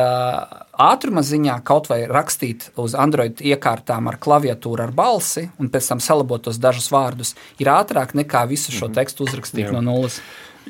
ātruma 0.79 1.23
ziņā 1.23 1.61
kaut 1.65 1.89
vai 1.89 2.07
rakstīt 2.07 2.71
uz 2.77 2.95
Android 2.95 3.41
iekārtām 3.41 4.09
ar 4.09 4.19
klaviatūru, 4.19 4.83
ar 4.83 4.93
balsi 4.93 5.51
un 5.59 5.69
pēc 5.69 5.89
tam 5.89 6.01
salabot 6.01 6.43
tos 6.43 6.59
dažus 6.59 6.91
vārdus, 6.91 7.35
ir 7.59 7.67
ātrāk 7.67 8.15
nekā 8.15 8.47
visu 8.49 8.73
šo 8.73 8.89
tekstu 8.89 9.25
uzrakstīt 9.25 9.67
Jā. 9.67 9.73
no 9.73 9.81
nulles. 9.81 10.21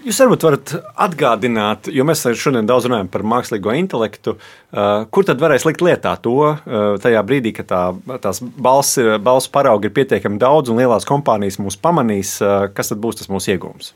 Jūs 0.02 0.18
varbūt 0.18 0.44
varat 0.44 0.70
atgādināt, 1.04 1.86
jo 1.94 2.02
mēs 2.06 2.24
šodien 2.40 2.66
daudz 2.66 2.88
runājam 2.88 3.06
par 3.12 3.22
mākslīgo 3.30 3.72
intelektu, 3.78 4.34
uh, 4.34 5.04
kur 5.14 5.26
tad 5.28 5.38
varēs 5.42 5.66
likt 5.68 5.84
lietā 5.86 6.16
to 6.24 6.34
uh, 6.50 6.56
tajā 7.00 7.22
brīdī, 7.26 7.52
kad 7.54 7.68
tā, 7.70 7.82
tās 8.24 8.42
balss, 8.42 8.98
balss 9.22 9.52
paraugi 9.54 9.88
ir 9.88 9.94
pietiekami 9.94 10.40
daudz 10.42 10.72
un 10.72 10.82
lielās 10.82 11.06
kompānijas 11.06 11.60
mūs 11.62 11.78
pamanīs, 11.78 12.34
uh, 12.42 12.66
kas 12.74 12.90
tad 12.90 13.00
būs 13.04 13.22
tas 13.22 13.30
mūsu 13.30 13.54
iegūms? 13.54 13.92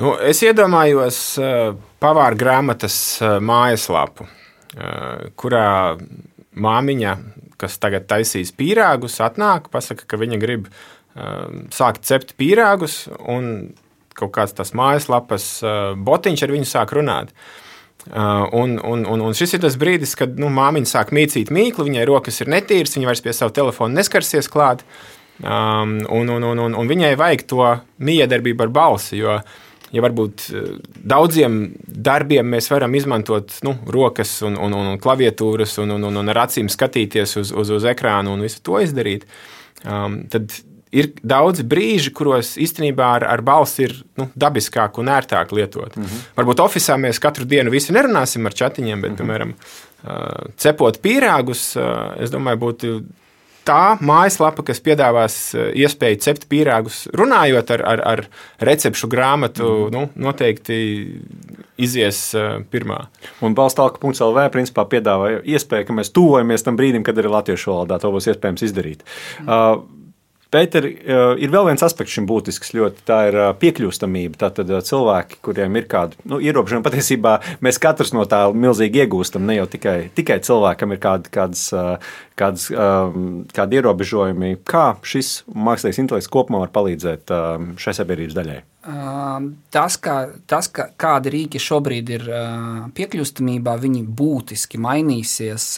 Nu, 0.00 0.14
es 0.24 0.38
iedomājos 0.46 1.18
pavāra 2.00 2.38
grāmatas 2.40 2.94
mājaslapu, 3.20 4.24
kurā 5.36 5.66
māmiņa, 6.56 7.12
kas 7.60 7.76
tagad 7.82 8.06
taisīs 8.08 8.54
pīrāgus, 8.56 9.18
atnāk, 9.20 9.68
pasaka, 9.74 10.06
ka 10.08 10.16
viņa 10.22 10.40
grib 10.40 10.70
sākt 11.76 12.08
cept 12.08 12.32
pīrāgus, 12.40 13.02
un 13.28 13.74
kaut 14.20 14.34
kāds 14.36 14.56
tas 14.56 14.74
mājaslapas 14.76 15.48
uh, 15.64 15.80
botiņš 15.96 16.46
ar 16.46 16.54
viņu 16.54 16.68
sāk 16.70 16.94
runāt. 16.96 17.34
Uh, 18.08 18.48
un, 18.56 18.78
un, 18.80 19.04
un, 19.04 19.20
un 19.20 19.34
šis 19.36 19.58
ir 19.58 19.60
tas 19.60 19.76
brīdis, 19.80 20.14
kad 20.16 20.38
nu, 20.40 20.48
māmiņa 20.52 20.88
sāk 20.88 21.10
mīcīt 21.12 21.50
mīklu, 21.52 21.84
viņai 21.90 22.06
rokas 22.08 22.40
ir 22.40 22.48
netīras, 22.48 22.94
viņa 22.96 23.10
vairs 23.10 23.24
pie 23.24 23.34
sava 23.36 23.52
telefona 23.56 24.00
neskarsies 24.00 24.48
klāt. 24.48 24.86
Um, 25.40 25.98
un, 26.12 26.28
un, 26.28 26.44
un, 26.44 26.58
un, 26.66 26.76
un 26.76 26.88
viņai 26.88 27.14
vajag 27.16 27.44
to 27.48 27.66
miedarbību 28.04 28.64
ar 28.66 28.72
balsi. 28.76 29.20
Jo, 29.20 29.38
ja 29.92 30.04
varbūt 30.04 30.46
uh, 30.52 30.72
daudziem 31.12 31.60
darbiem 31.80 32.48
mēs 32.56 32.68
varam 32.72 32.96
izmantot 32.96 33.56
nu, 33.64 33.76
rokas 33.88 34.38
un, 34.48 34.56
un, 34.60 34.76
un 34.76 35.00
klaviatūras 35.00 35.78
un, 35.84 35.96
un, 35.96 36.08
un, 36.10 36.20
un 36.22 36.32
ar 36.32 36.44
acīm 36.46 36.72
skatīties 36.72 37.36
uz, 37.40 37.52
uz, 37.52 37.72
uz 37.76 37.88
ekrānu 37.88 38.32
un 38.36 38.44
visu 38.44 38.60
to 38.64 38.80
izdarīt, 38.84 39.28
um, 39.84 40.22
tad 40.32 40.52
ir 40.94 41.10
daudzi 41.22 41.64
brīži, 41.66 42.12
kuros 42.14 42.56
īstenībā 42.60 43.12
ar, 43.20 43.26
ar 43.36 43.44
balsi 43.46 43.86
ir 43.86 43.94
nu, 44.18 44.28
dabiskāk 44.38 44.98
un 45.02 45.12
ērtāk 45.12 45.54
lietot. 45.56 45.96
Mm 45.96 46.04
-hmm. 46.04 46.26
Varbūt 46.36 46.64
oficiālā 46.66 47.06
mēs 47.06 47.22
katru 47.22 47.44
dienu 47.44 47.70
visi 47.70 47.92
nerunāsim 47.92 48.46
ar 48.46 48.54
chatiņiem, 48.54 49.00
bet, 49.00 49.10
mm 49.10 49.16
-hmm. 49.16 49.20
piemēram, 49.20 49.54
uh, 49.54 50.52
cepot 50.56 51.02
pīrāgus, 51.02 51.76
uh, 51.78 52.22
es 52.22 52.30
domāju, 52.30 52.58
būtu 52.58 53.02
tā 53.64 53.98
mājaslapa, 54.00 54.64
kas 54.66 54.80
piedāvās 54.80 55.54
iespēju 55.54 56.20
cept 56.24 56.48
pīrāgus, 56.48 57.04
runājot 57.16 57.70
ar, 57.70 57.84
ar, 57.92 58.00
ar 58.12 58.22
recepšu 58.58 59.08
grāmatu, 59.08 59.68
mm. 59.68 59.92
nu, 59.94 60.08
noteikti 60.26 60.78
izies 61.76 62.34
pirmā. 62.72 63.06
Un 63.44 63.54
balstālka.lv 63.54 64.48
principā 64.50 64.86
piedāvā 64.90 65.42
iespēju, 65.44 65.86
ka 65.86 65.92
mēs 65.92 66.12
tuvojamies 66.16 66.66
tam 66.66 66.76
brīdim, 66.76 67.04
kad 67.06 67.18
arī 67.18 67.28
latviešu 67.28 67.70
valodā 67.70 68.00
to 68.00 68.12
būs 68.14 68.30
iespējams 68.32 68.62
izdarīt. 68.62 69.04
Mm. 69.40 69.48
Uh, 69.48 69.99
Pēter, 70.50 70.86
ir 71.38 71.52
vēl 71.52 71.68
viens 71.68 71.82
aspekts 71.86 72.16
šim 72.16 72.24
būtisks, 72.26 72.72
ļoti 72.74 73.04
tā 73.06 73.18
ir 73.28 73.36
piekļūstamība. 73.60 74.40
Tātad 74.40 74.72
cilvēki, 74.88 75.38
kuriem 75.46 75.78
ir 75.78 75.86
kādi 75.90 76.18
nu, 76.26 76.40
ierobežojumi, 76.42 76.86
patiesībā 76.88 77.36
mēs 77.62 77.78
katrs 77.82 78.10
no 78.16 78.24
tā 78.26 78.42
milzīgi 78.50 79.04
iegūstam. 79.04 79.46
Ne 79.46 79.60
jau 79.60 79.68
tikai, 79.70 80.10
tikai 80.16 80.40
cilvēkam 80.46 80.96
ir 80.96 81.02
kādi, 81.04 81.30
kādas, 81.38 81.68
kādas, 82.40 82.66
kādi 83.54 83.80
ierobežojumi. 83.80 84.56
Kā 84.66 84.84
šis 85.06 85.44
mākslīgais 85.54 86.02
intelekts 86.02 86.32
kopumā 86.34 86.64
var 86.64 86.74
palīdzēt 86.74 87.30
šai 87.78 87.96
sabiedrības 88.02 88.38
daļai? 88.40 88.60
Tas, 89.70 90.00
kā, 90.02 90.20
tas 90.50 90.70
ka, 90.74 90.90
kādi 90.98 91.36
rīki 91.36 91.62
šobrīd 91.62 92.16
ir 92.16 92.30
piekļūstamībā, 92.96 93.76
viņi 93.86 94.06
būtiski 94.18 94.80
mainīsies 94.82 95.76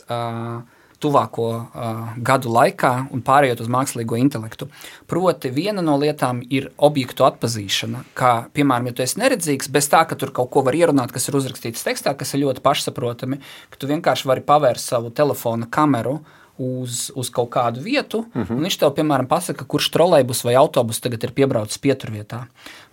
tuvāko 1.02 1.46
uh, 1.52 2.12
gadu 2.22 2.52
laikā 2.52 2.92
un 3.14 3.22
pārējot 3.26 3.64
uz 3.64 3.70
mākslīgo 3.72 4.18
intelektu. 4.20 4.68
Proti, 5.10 5.50
viena 5.54 5.84
no 5.84 5.96
lietām 6.00 6.42
ir 6.50 6.70
objektu 6.82 7.26
atpazīšana. 7.26 8.04
Kā, 8.18 8.34
piemēram, 8.54 8.90
ja 8.90 8.98
tu 8.98 9.04
esi 9.06 9.20
neredzīgs, 9.22 9.70
bez 9.72 9.90
tā, 9.92 10.04
ka 10.08 10.18
tur 10.18 10.34
kaut 10.34 10.52
ko 10.54 10.64
var 10.66 10.78
ierunāt, 10.78 11.14
kas 11.14 11.28
ir 11.28 11.38
uzrakstīts 11.40 11.86
tekstā, 11.86 12.14
kas 12.18 12.34
ir 12.34 12.44
ļoti 12.44 12.62
pašsaprotami, 12.64 13.40
ka 13.72 13.80
tu 13.80 13.90
vienkārši 13.90 14.30
vari 14.30 14.46
pavērst 14.46 14.94
savu 14.94 15.12
telefona 15.14 15.70
kameru. 15.70 16.20
Uz, 16.62 17.06
uz 17.16 17.30
kaut 17.32 17.48
kādu 17.50 17.80
vietu, 17.80 18.18
uh 18.28 18.42
-huh. 18.42 18.50
un 18.52 18.66
viņš 18.66 18.76
tev, 18.78 18.90
piemēram, 18.94 19.26
pasaka, 19.26 19.64
kurš 19.64 19.88
trolejbus 19.90 20.44
vai 20.44 20.52
autobus 20.54 21.00
tagad 21.00 21.24
ir 21.24 21.32
piebraucis 21.32 21.80
pieturvietā. 21.80 22.44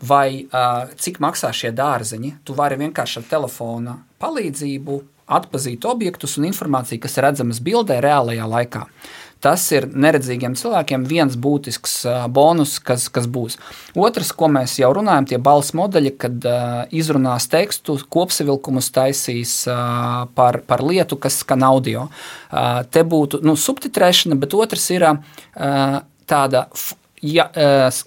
Vai 0.01 0.47
uh, 0.47 0.87
cik 0.95 1.19
maksā 1.19 1.51
šie 1.53 1.71
dārziņi. 1.71 2.33
Tu 2.43 2.53
vari 2.53 2.79
vienkārši 2.79 3.19
ar 3.19 3.25
telefona 3.29 3.97
palīdzību 4.19 5.01
atpazīt 5.29 5.85
objektus 5.85 6.37
un 6.39 6.49
informāciju, 6.49 7.01
kas 7.03 7.17
ir 7.17 7.27
redzamas 7.29 7.61
bildē, 7.63 7.99
reālajā 8.03 8.47
laikā. 8.49 8.85
Tas 9.39 9.63
ir 9.71 9.85
neredzīgiem 9.87 10.55
cilvēkiem 10.59 11.05
viens 11.07 11.37
būtisks 11.39 12.01
bonus, 12.35 12.75
kas, 12.83 13.05
kas 13.13 13.27
būs. 13.31 13.55
Otrs, 13.95 14.33
ko 14.35 14.49
mēs 14.51 14.75
jau 14.81 14.89
runājam, 14.97 15.29
tie 15.29 15.39
balss 15.39 15.71
modeļi, 15.79 16.11
kad 16.19 16.47
uh, 16.49 16.81
izrunās 16.91 17.47
tekstu, 17.47 17.95
kopsavilkumus 18.11 18.91
taisīs 18.91 19.53
uh, 19.71 20.25
par, 20.35 20.59
par 20.67 20.83
lietu, 20.83 21.15
kas 21.15 21.39
skan 21.45 21.63
audio. 21.63 22.09
Uh, 22.51 22.81
te 22.91 23.05
būtu 23.07 23.39
nu, 23.47 23.55
subtitrēšana, 23.55 24.35
bet 24.43 24.57
otrs 24.59 24.89
ir 24.91 25.07
uh, 25.07 26.01
tāda 26.27 26.67
ja, 27.21 27.49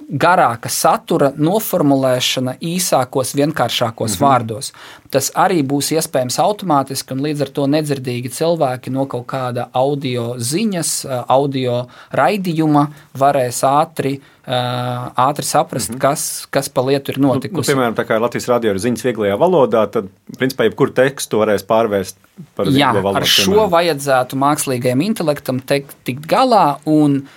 garāka 0.09 0.70
satura 0.72 1.33
noformulēšana 1.37 2.57
īsākos, 2.64 3.35
vienkāršākos 3.37 4.14
mm 4.14 4.16
-hmm. 4.16 4.27
vārdos. 4.27 4.72
Tas 5.11 5.31
arī 5.37 5.61
būs 5.62 5.92
iespējams 5.92 6.38
automātiski, 6.40 7.12
un 7.12 7.25
līdz 7.27 7.42
ar 7.42 7.48
to 7.48 7.66
nedzirdīgi 7.66 8.33
cilvēki 8.33 8.90
no 8.90 9.07
kaut 9.07 9.27
kāda 9.27 9.68
audio 9.72 10.35
ziņas, 10.38 11.07
audio 11.29 11.87
raidījuma 12.11 12.88
varēs 13.18 13.64
ātri. 13.68 14.20
Ātri 14.42 15.44
saprast, 15.46 15.90
mm 15.90 15.94
-hmm. 15.94 16.01
kas, 16.01 16.46
kas 16.51 16.68
pa 16.68 16.83
lietu 16.83 17.12
ir 17.12 17.18
notikusi. 17.18 17.70
Nu, 17.70 17.77
nu, 17.77 17.83
piemēram, 17.83 17.94
tā 17.94 18.05
kā 18.05 18.20
Latvijas 18.20 18.48
radio 18.48 18.70
ir 18.70 18.79
ziņas 18.79 19.05
vieglajā 19.05 19.37
valodā, 19.38 19.87
tad, 19.87 20.09
principā, 20.38 20.64
jebkuru 20.64 20.90
tekstu 20.90 21.38
varēs 21.38 21.62
pārvērst 21.62 22.16
par 22.57 22.66
Jā, 22.66 22.90
valodu. 22.92 23.16
Ar 23.16 23.27
šo 23.27 23.53
piemēram. 23.53 23.70
vajadzētu 23.70 24.37
mākslīgajam 24.37 25.01
intelektam 25.01 25.61
tikt 25.61 26.27
galā, 26.27 26.77
un 26.85 27.16
uh, 27.16 27.29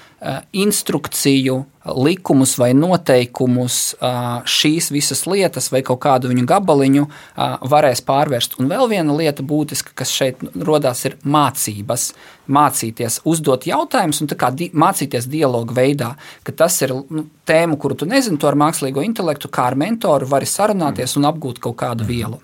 instrukciju, 0.52 1.66
likumus 1.86 2.56
vai 2.58 2.72
noteikumus, 2.74 3.96
uh, 4.00 4.40
šīs 4.48 4.88
visas 4.94 5.26
lietas 5.30 5.68
vai 5.74 5.84
kaut 5.86 6.00
kādu 6.02 6.32
viņu 6.32 6.46
gabaliņu 6.50 7.04
uh, 7.06 7.58
varēs 7.70 8.02
pārvērst. 8.08 8.58
Un 8.62 8.72
vēl 8.72 8.90
viena 8.90 9.14
lieta 9.14 9.46
būtiska, 9.46 9.94
kas 9.94 10.14
šeit 10.16 10.42
rodās, 10.56 11.04
ir 11.06 11.20
mācības. 11.22 12.08
Mācīties, 12.46 13.20
uzdot 13.26 13.68
jautājumus 13.70 14.22
un 14.22 14.32
di 14.58 14.70
mācīties 14.74 15.30
dialogu 15.30 15.74
veidā, 15.78 16.16
ka 16.46 16.54
tas 16.54 16.78
ir 16.86 16.94
nu, 17.10 17.28
tēma, 17.46 17.78
kuru 17.78 17.98
tu 18.02 18.10
nezini, 18.10 18.38
to 18.42 18.50
ar 18.50 18.58
mākslīgo 18.58 19.04
intelektu, 19.06 19.50
kā 19.50 19.70
ar 19.72 19.78
mentoru 19.78 20.30
vari 20.30 20.46
sarunāties 20.50 21.18
un 21.18 21.30
apgūt 21.30 21.62
kaut 21.62 21.78
kādu 21.82 22.06
vielu. 22.06 22.42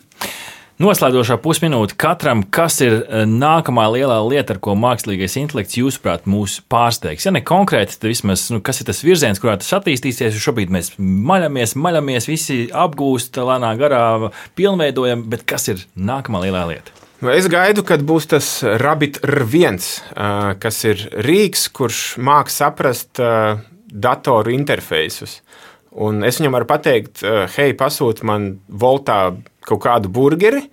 Noslēdzošā 0.82 1.36
pusminūte 1.44 1.94
katram, 2.00 2.40
kas 2.50 2.80
ir 2.82 2.94
e, 3.04 3.20
nākamā 3.30 3.84
lielā 3.94 4.16
lieta, 4.26 4.56
ar 4.56 4.60
ko 4.66 4.74
mākslīgais 4.80 5.36
intelekts, 5.38 5.76
jūsuprāt, 5.78 6.24
mūs 6.32 6.56
pārsteigs? 6.72 7.28
Ja 7.28 7.34
ne 7.36 7.44
konkrēti, 7.46 8.00
tad 8.00 8.08
vismaz 8.10 8.48
nu, 8.50 8.64
kas 8.66 8.82
ir 8.82 8.88
tas 8.88 9.04
virziens, 9.06 9.38
kurā 9.44 9.60
tas 9.62 9.70
attīstīsies. 9.78 10.40
Šobrīd 10.42 10.74
mēs 10.74 10.96
maļamies, 10.98 11.76
maļamies, 11.78 12.30
visi 12.32 12.58
apgūst 12.74 13.38
lēnā 13.38 13.76
garā, 13.78 14.32
pilnveidojam, 14.58 15.28
bet 15.30 15.46
kas 15.52 15.70
ir 15.70 15.86
nākamā 15.94 16.42
lielā 16.48 16.64
lieta? 16.72 16.98
Es 17.30 17.52
gaidu, 17.52 17.86
kad 17.86 18.02
būs 18.02 18.32
tas 18.32 18.50
Rabbit 18.82 19.22
R1, 19.28 19.78
kas 20.64 20.82
ir 20.90 21.06
rīks, 21.28 21.68
kurš 21.78 22.02
māks 22.18 22.58
saprast 22.64 23.22
datoru 23.22 24.58
interfeisus. 24.58 25.44
Un 25.92 26.24
es 26.26 26.42
viņam 26.42 26.58
varu 26.58 26.72
pateikt, 26.74 27.22
hei, 27.54 27.76
pasūti 27.78 28.26
man 28.26 28.54
voltā 28.66 29.28
kaut 29.72 29.84
kādu 29.86 30.12
burgeri, 30.12 30.66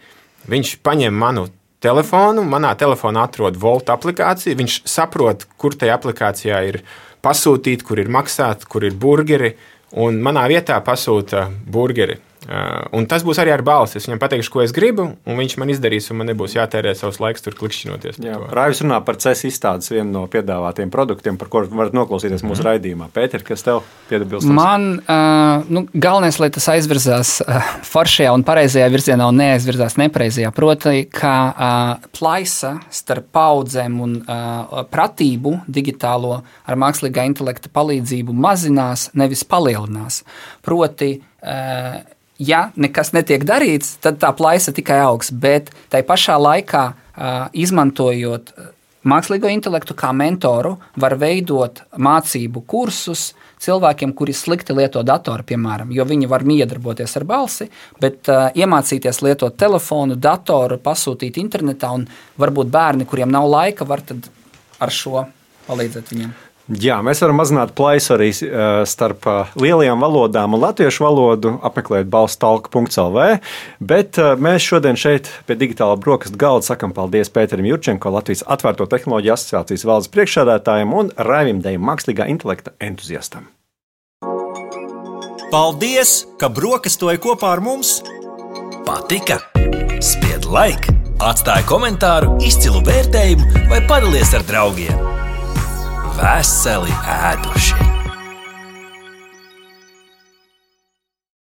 viņš 0.50 0.76
paņem 0.84 1.14
manu 1.14 1.46
telefonu, 1.84 2.44
manā 2.46 2.74
telefonā 2.78 3.26
atrod 3.28 3.58
Volt 3.60 3.90
aplikāciju, 3.94 4.58
viņš 4.58 4.80
saprot, 4.88 5.46
kur 5.60 5.76
tajā 5.78 5.98
aplikācijā 5.98 6.62
ir 6.70 6.82
pasūtīt, 7.24 7.84
kur 7.86 8.00
ir 8.02 8.10
maksāt, 8.10 8.66
kur 8.70 8.86
ir 8.86 8.96
burgeri, 8.98 9.54
un 9.98 10.20
manā 10.22 10.46
vietā 10.50 10.78
pasūta 10.84 11.48
burgeri. 11.66 12.18
Uh, 12.48 12.86
un 12.96 13.04
tas 13.04 13.20
būs 13.26 13.36
arī 13.42 13.52
ar 13.52 13.60
balsi. 13.60 13.98
Es 14.00 14.06
viņam 14.08 14.22
pateikšu, 14.22 14.50
ko 14.54 14.62
es 14.64 14.72
gribu, 14.72 15.04
un 15.28 15.36
viņš 15.36 15.58
man 15.60 15.68
izdarīs, 15.68 16.06
un 16.08 16.22
man 16.22 16.30
nebūs 16.30 16.54
jātērē 16.56 16.94
savs 16.96 17.18
laiks 17.20 17.44
tur 17.44 17.52
klikšķinoties. 17.58 18.22
Raivis 18.56 18.80
runā 18.80 19.02
par 19.04 19.18
CES 19.20 19.44
izstādes 19.50 19.92
vienu 19.92 20.08
no 20.14 20.22
piedāvātiem 20.32 20.88
produktiem, 20.88 21.36
par 21.36 21.50
kuriem 21.52 21.76
varat 21.76 21.92
noklausīties 21.98 22.46
mūsu 22.46 22.64
mm. 22.64 22.68
raidījumā. 22.70 23.10
Pēter, 23.12 23.44
kas 23.44 23.66
tev 23.66 23.82
piebilst? 24.08 24.48
Man 24.48 24.88
uh, 24.96 25.68
nu, 25.68 25.84
galvenais, 25.92 26.40
lai 26.40 26.48
tas 26.56 26.70
aizvirzās 26.72 27.36
uh, 27.44 27.70
foršajā 27.84 28.32
un 28.32 28.46
pareizajā 28.48 28.88
virzienā 28.96 29.28
un 29.28 29.42
neaizvirzās 29.44 30.00
nepareizajā. 30.00 30.56
Proti, 30.56 31.04
ka 31.12 31.36
uh, 31.52 32.10
plaisa 32.16 32.78
starp 32.88 33.28
paudzēm 33.36 34.00
un 34.08 34.20
uh, 34.24 34.86
pratību 34.88 35.58
digitālo 35.68 36.38
ar 36.40 36.80
mākslīgā 36.80 37.28
intelekta 37.28 37.68
palīdzību 37.76 38.32
mazinās, 38.32 39.10
nevis 39.20 39.44
palielinās. 39.44 40.22
Proti, 40.64 41.18
uh, 41.20 42.16
ja 42.38 42.68
nekas 42.76 43.12
netiek 43.16 43.44
darīts, 43.46 43.96
tad 44.02 44.20
tā 44.22 44.32
plaisa 44.36 44.72
tikai 44.74 45.00
augs. 45.04 45.30
Bet 45.30 45.72
tai 45.92 46.02
pašā 46.06 46.38
laikā, 46.40 46.84
izmantojot 47.58 48.52
mākslīgo 49.08 49.50
intelektu 49.50 49.94
kā 49.98 50.10
mentoru, 50.14 50.76
var 50.98 51.16
veidot 51.18 51.82
mācību 51.98 52.62
kursus 52.68 53.32
cilvēkiem, 53.62 54.12
kuri 54.14 54.34
slikti 54.36 54.74
lieto 54.76 55.02
datoru, 55.06 55.46
piemēram, 55.46 55.90
jo 55.94 56.06
viņi 56.06 56.28
var 56.30 56.44
miedarboties 56.46 57.16
ar 57.18 57.26
balsi, 57.26 57.68
bet 58.02 58.30
uh, 58.30 58.48
iemācīties 58.54 59.22
lietot 59.26 59.56
telefonu, 59.58 60.14
datoru, 60.14 60.78
pasūtīt 60.82 61.40
internetā, 61.42 61.90
un 61.94 62.06
varbūt 62.38 62.70
bērni, 62.74 63.08
kuriem 63.08 63.32
nav 63.34 63.48
laika, 63.50 63.88
var 63.88 64.04
ar 64.78 64.94
šo 64.94 65.24
palīdzēt 65.66 66.14
viņiem. 66.14 66.36
Jā, 66.68 66.98
mēs 67.00 67.22
varam 67.24 67.38
mazināt 67.40 67.70
plaisu 67.72 68.12
arī 68.18 68.26
starp 68.36 69.24
lielajām 69.56 70.02
valodām 70.04 70.52
un 70.52 70.60
latviešu 70.66 71.06
valodu, 71.06 71.54
apmeklēt 71.64 72.10
balstalka.lv. 72.12 73.24
Bet 73.80 74.20
mēs 74.36 74.66
šodien 74.68 74.98
šeit 75.00 75.30
pie 75.48 75.56
digitāla 75.56 75.96
brokastu 75.96 76.36
galda 76.36 76.68
sakam 76.68 76.92
paldies 76.92 77.32
Pēterim 77.32 77.64
Jurčenko, 77.70 78.12
Latvijas 78.12 78.44
Atvērto 78.44 78.84
tehnoloģiju 78.84 79.32
asociācijas 79.38 79.86
valdes 79.88 80.12
priekšsēdētājiem 80.12 80.92
un 80.92 81.12
Raivim 81.16 81.64
Dejam, 81.64 81.88
mākslīgā 81.88 82.28
intelekta 82.28 82.76
entuziastam. 82.84 83.48
Paldies, 85.48 86.26
ka 86.36 86.52
brokastoji 86.52 87.22
kopā 87.24 87.56
ar 87.56 87.64
mums! 87.64 88.02
Patika! 88.84 89.40
Spied 90.04 90.44
laiku, 90.44 90.92
atstāja 91.24 91.64
komentāru, 91.70 92.36
izcilu 92.44 92.84
vērtējumu 92.84 93.70
vai 93.72 93.80
padalies 93.88 94.36
ar 94.36 94.44
draugiem! 94.44 95.17
Veseli 96.18 96.94
ēduši. 97.18 97.87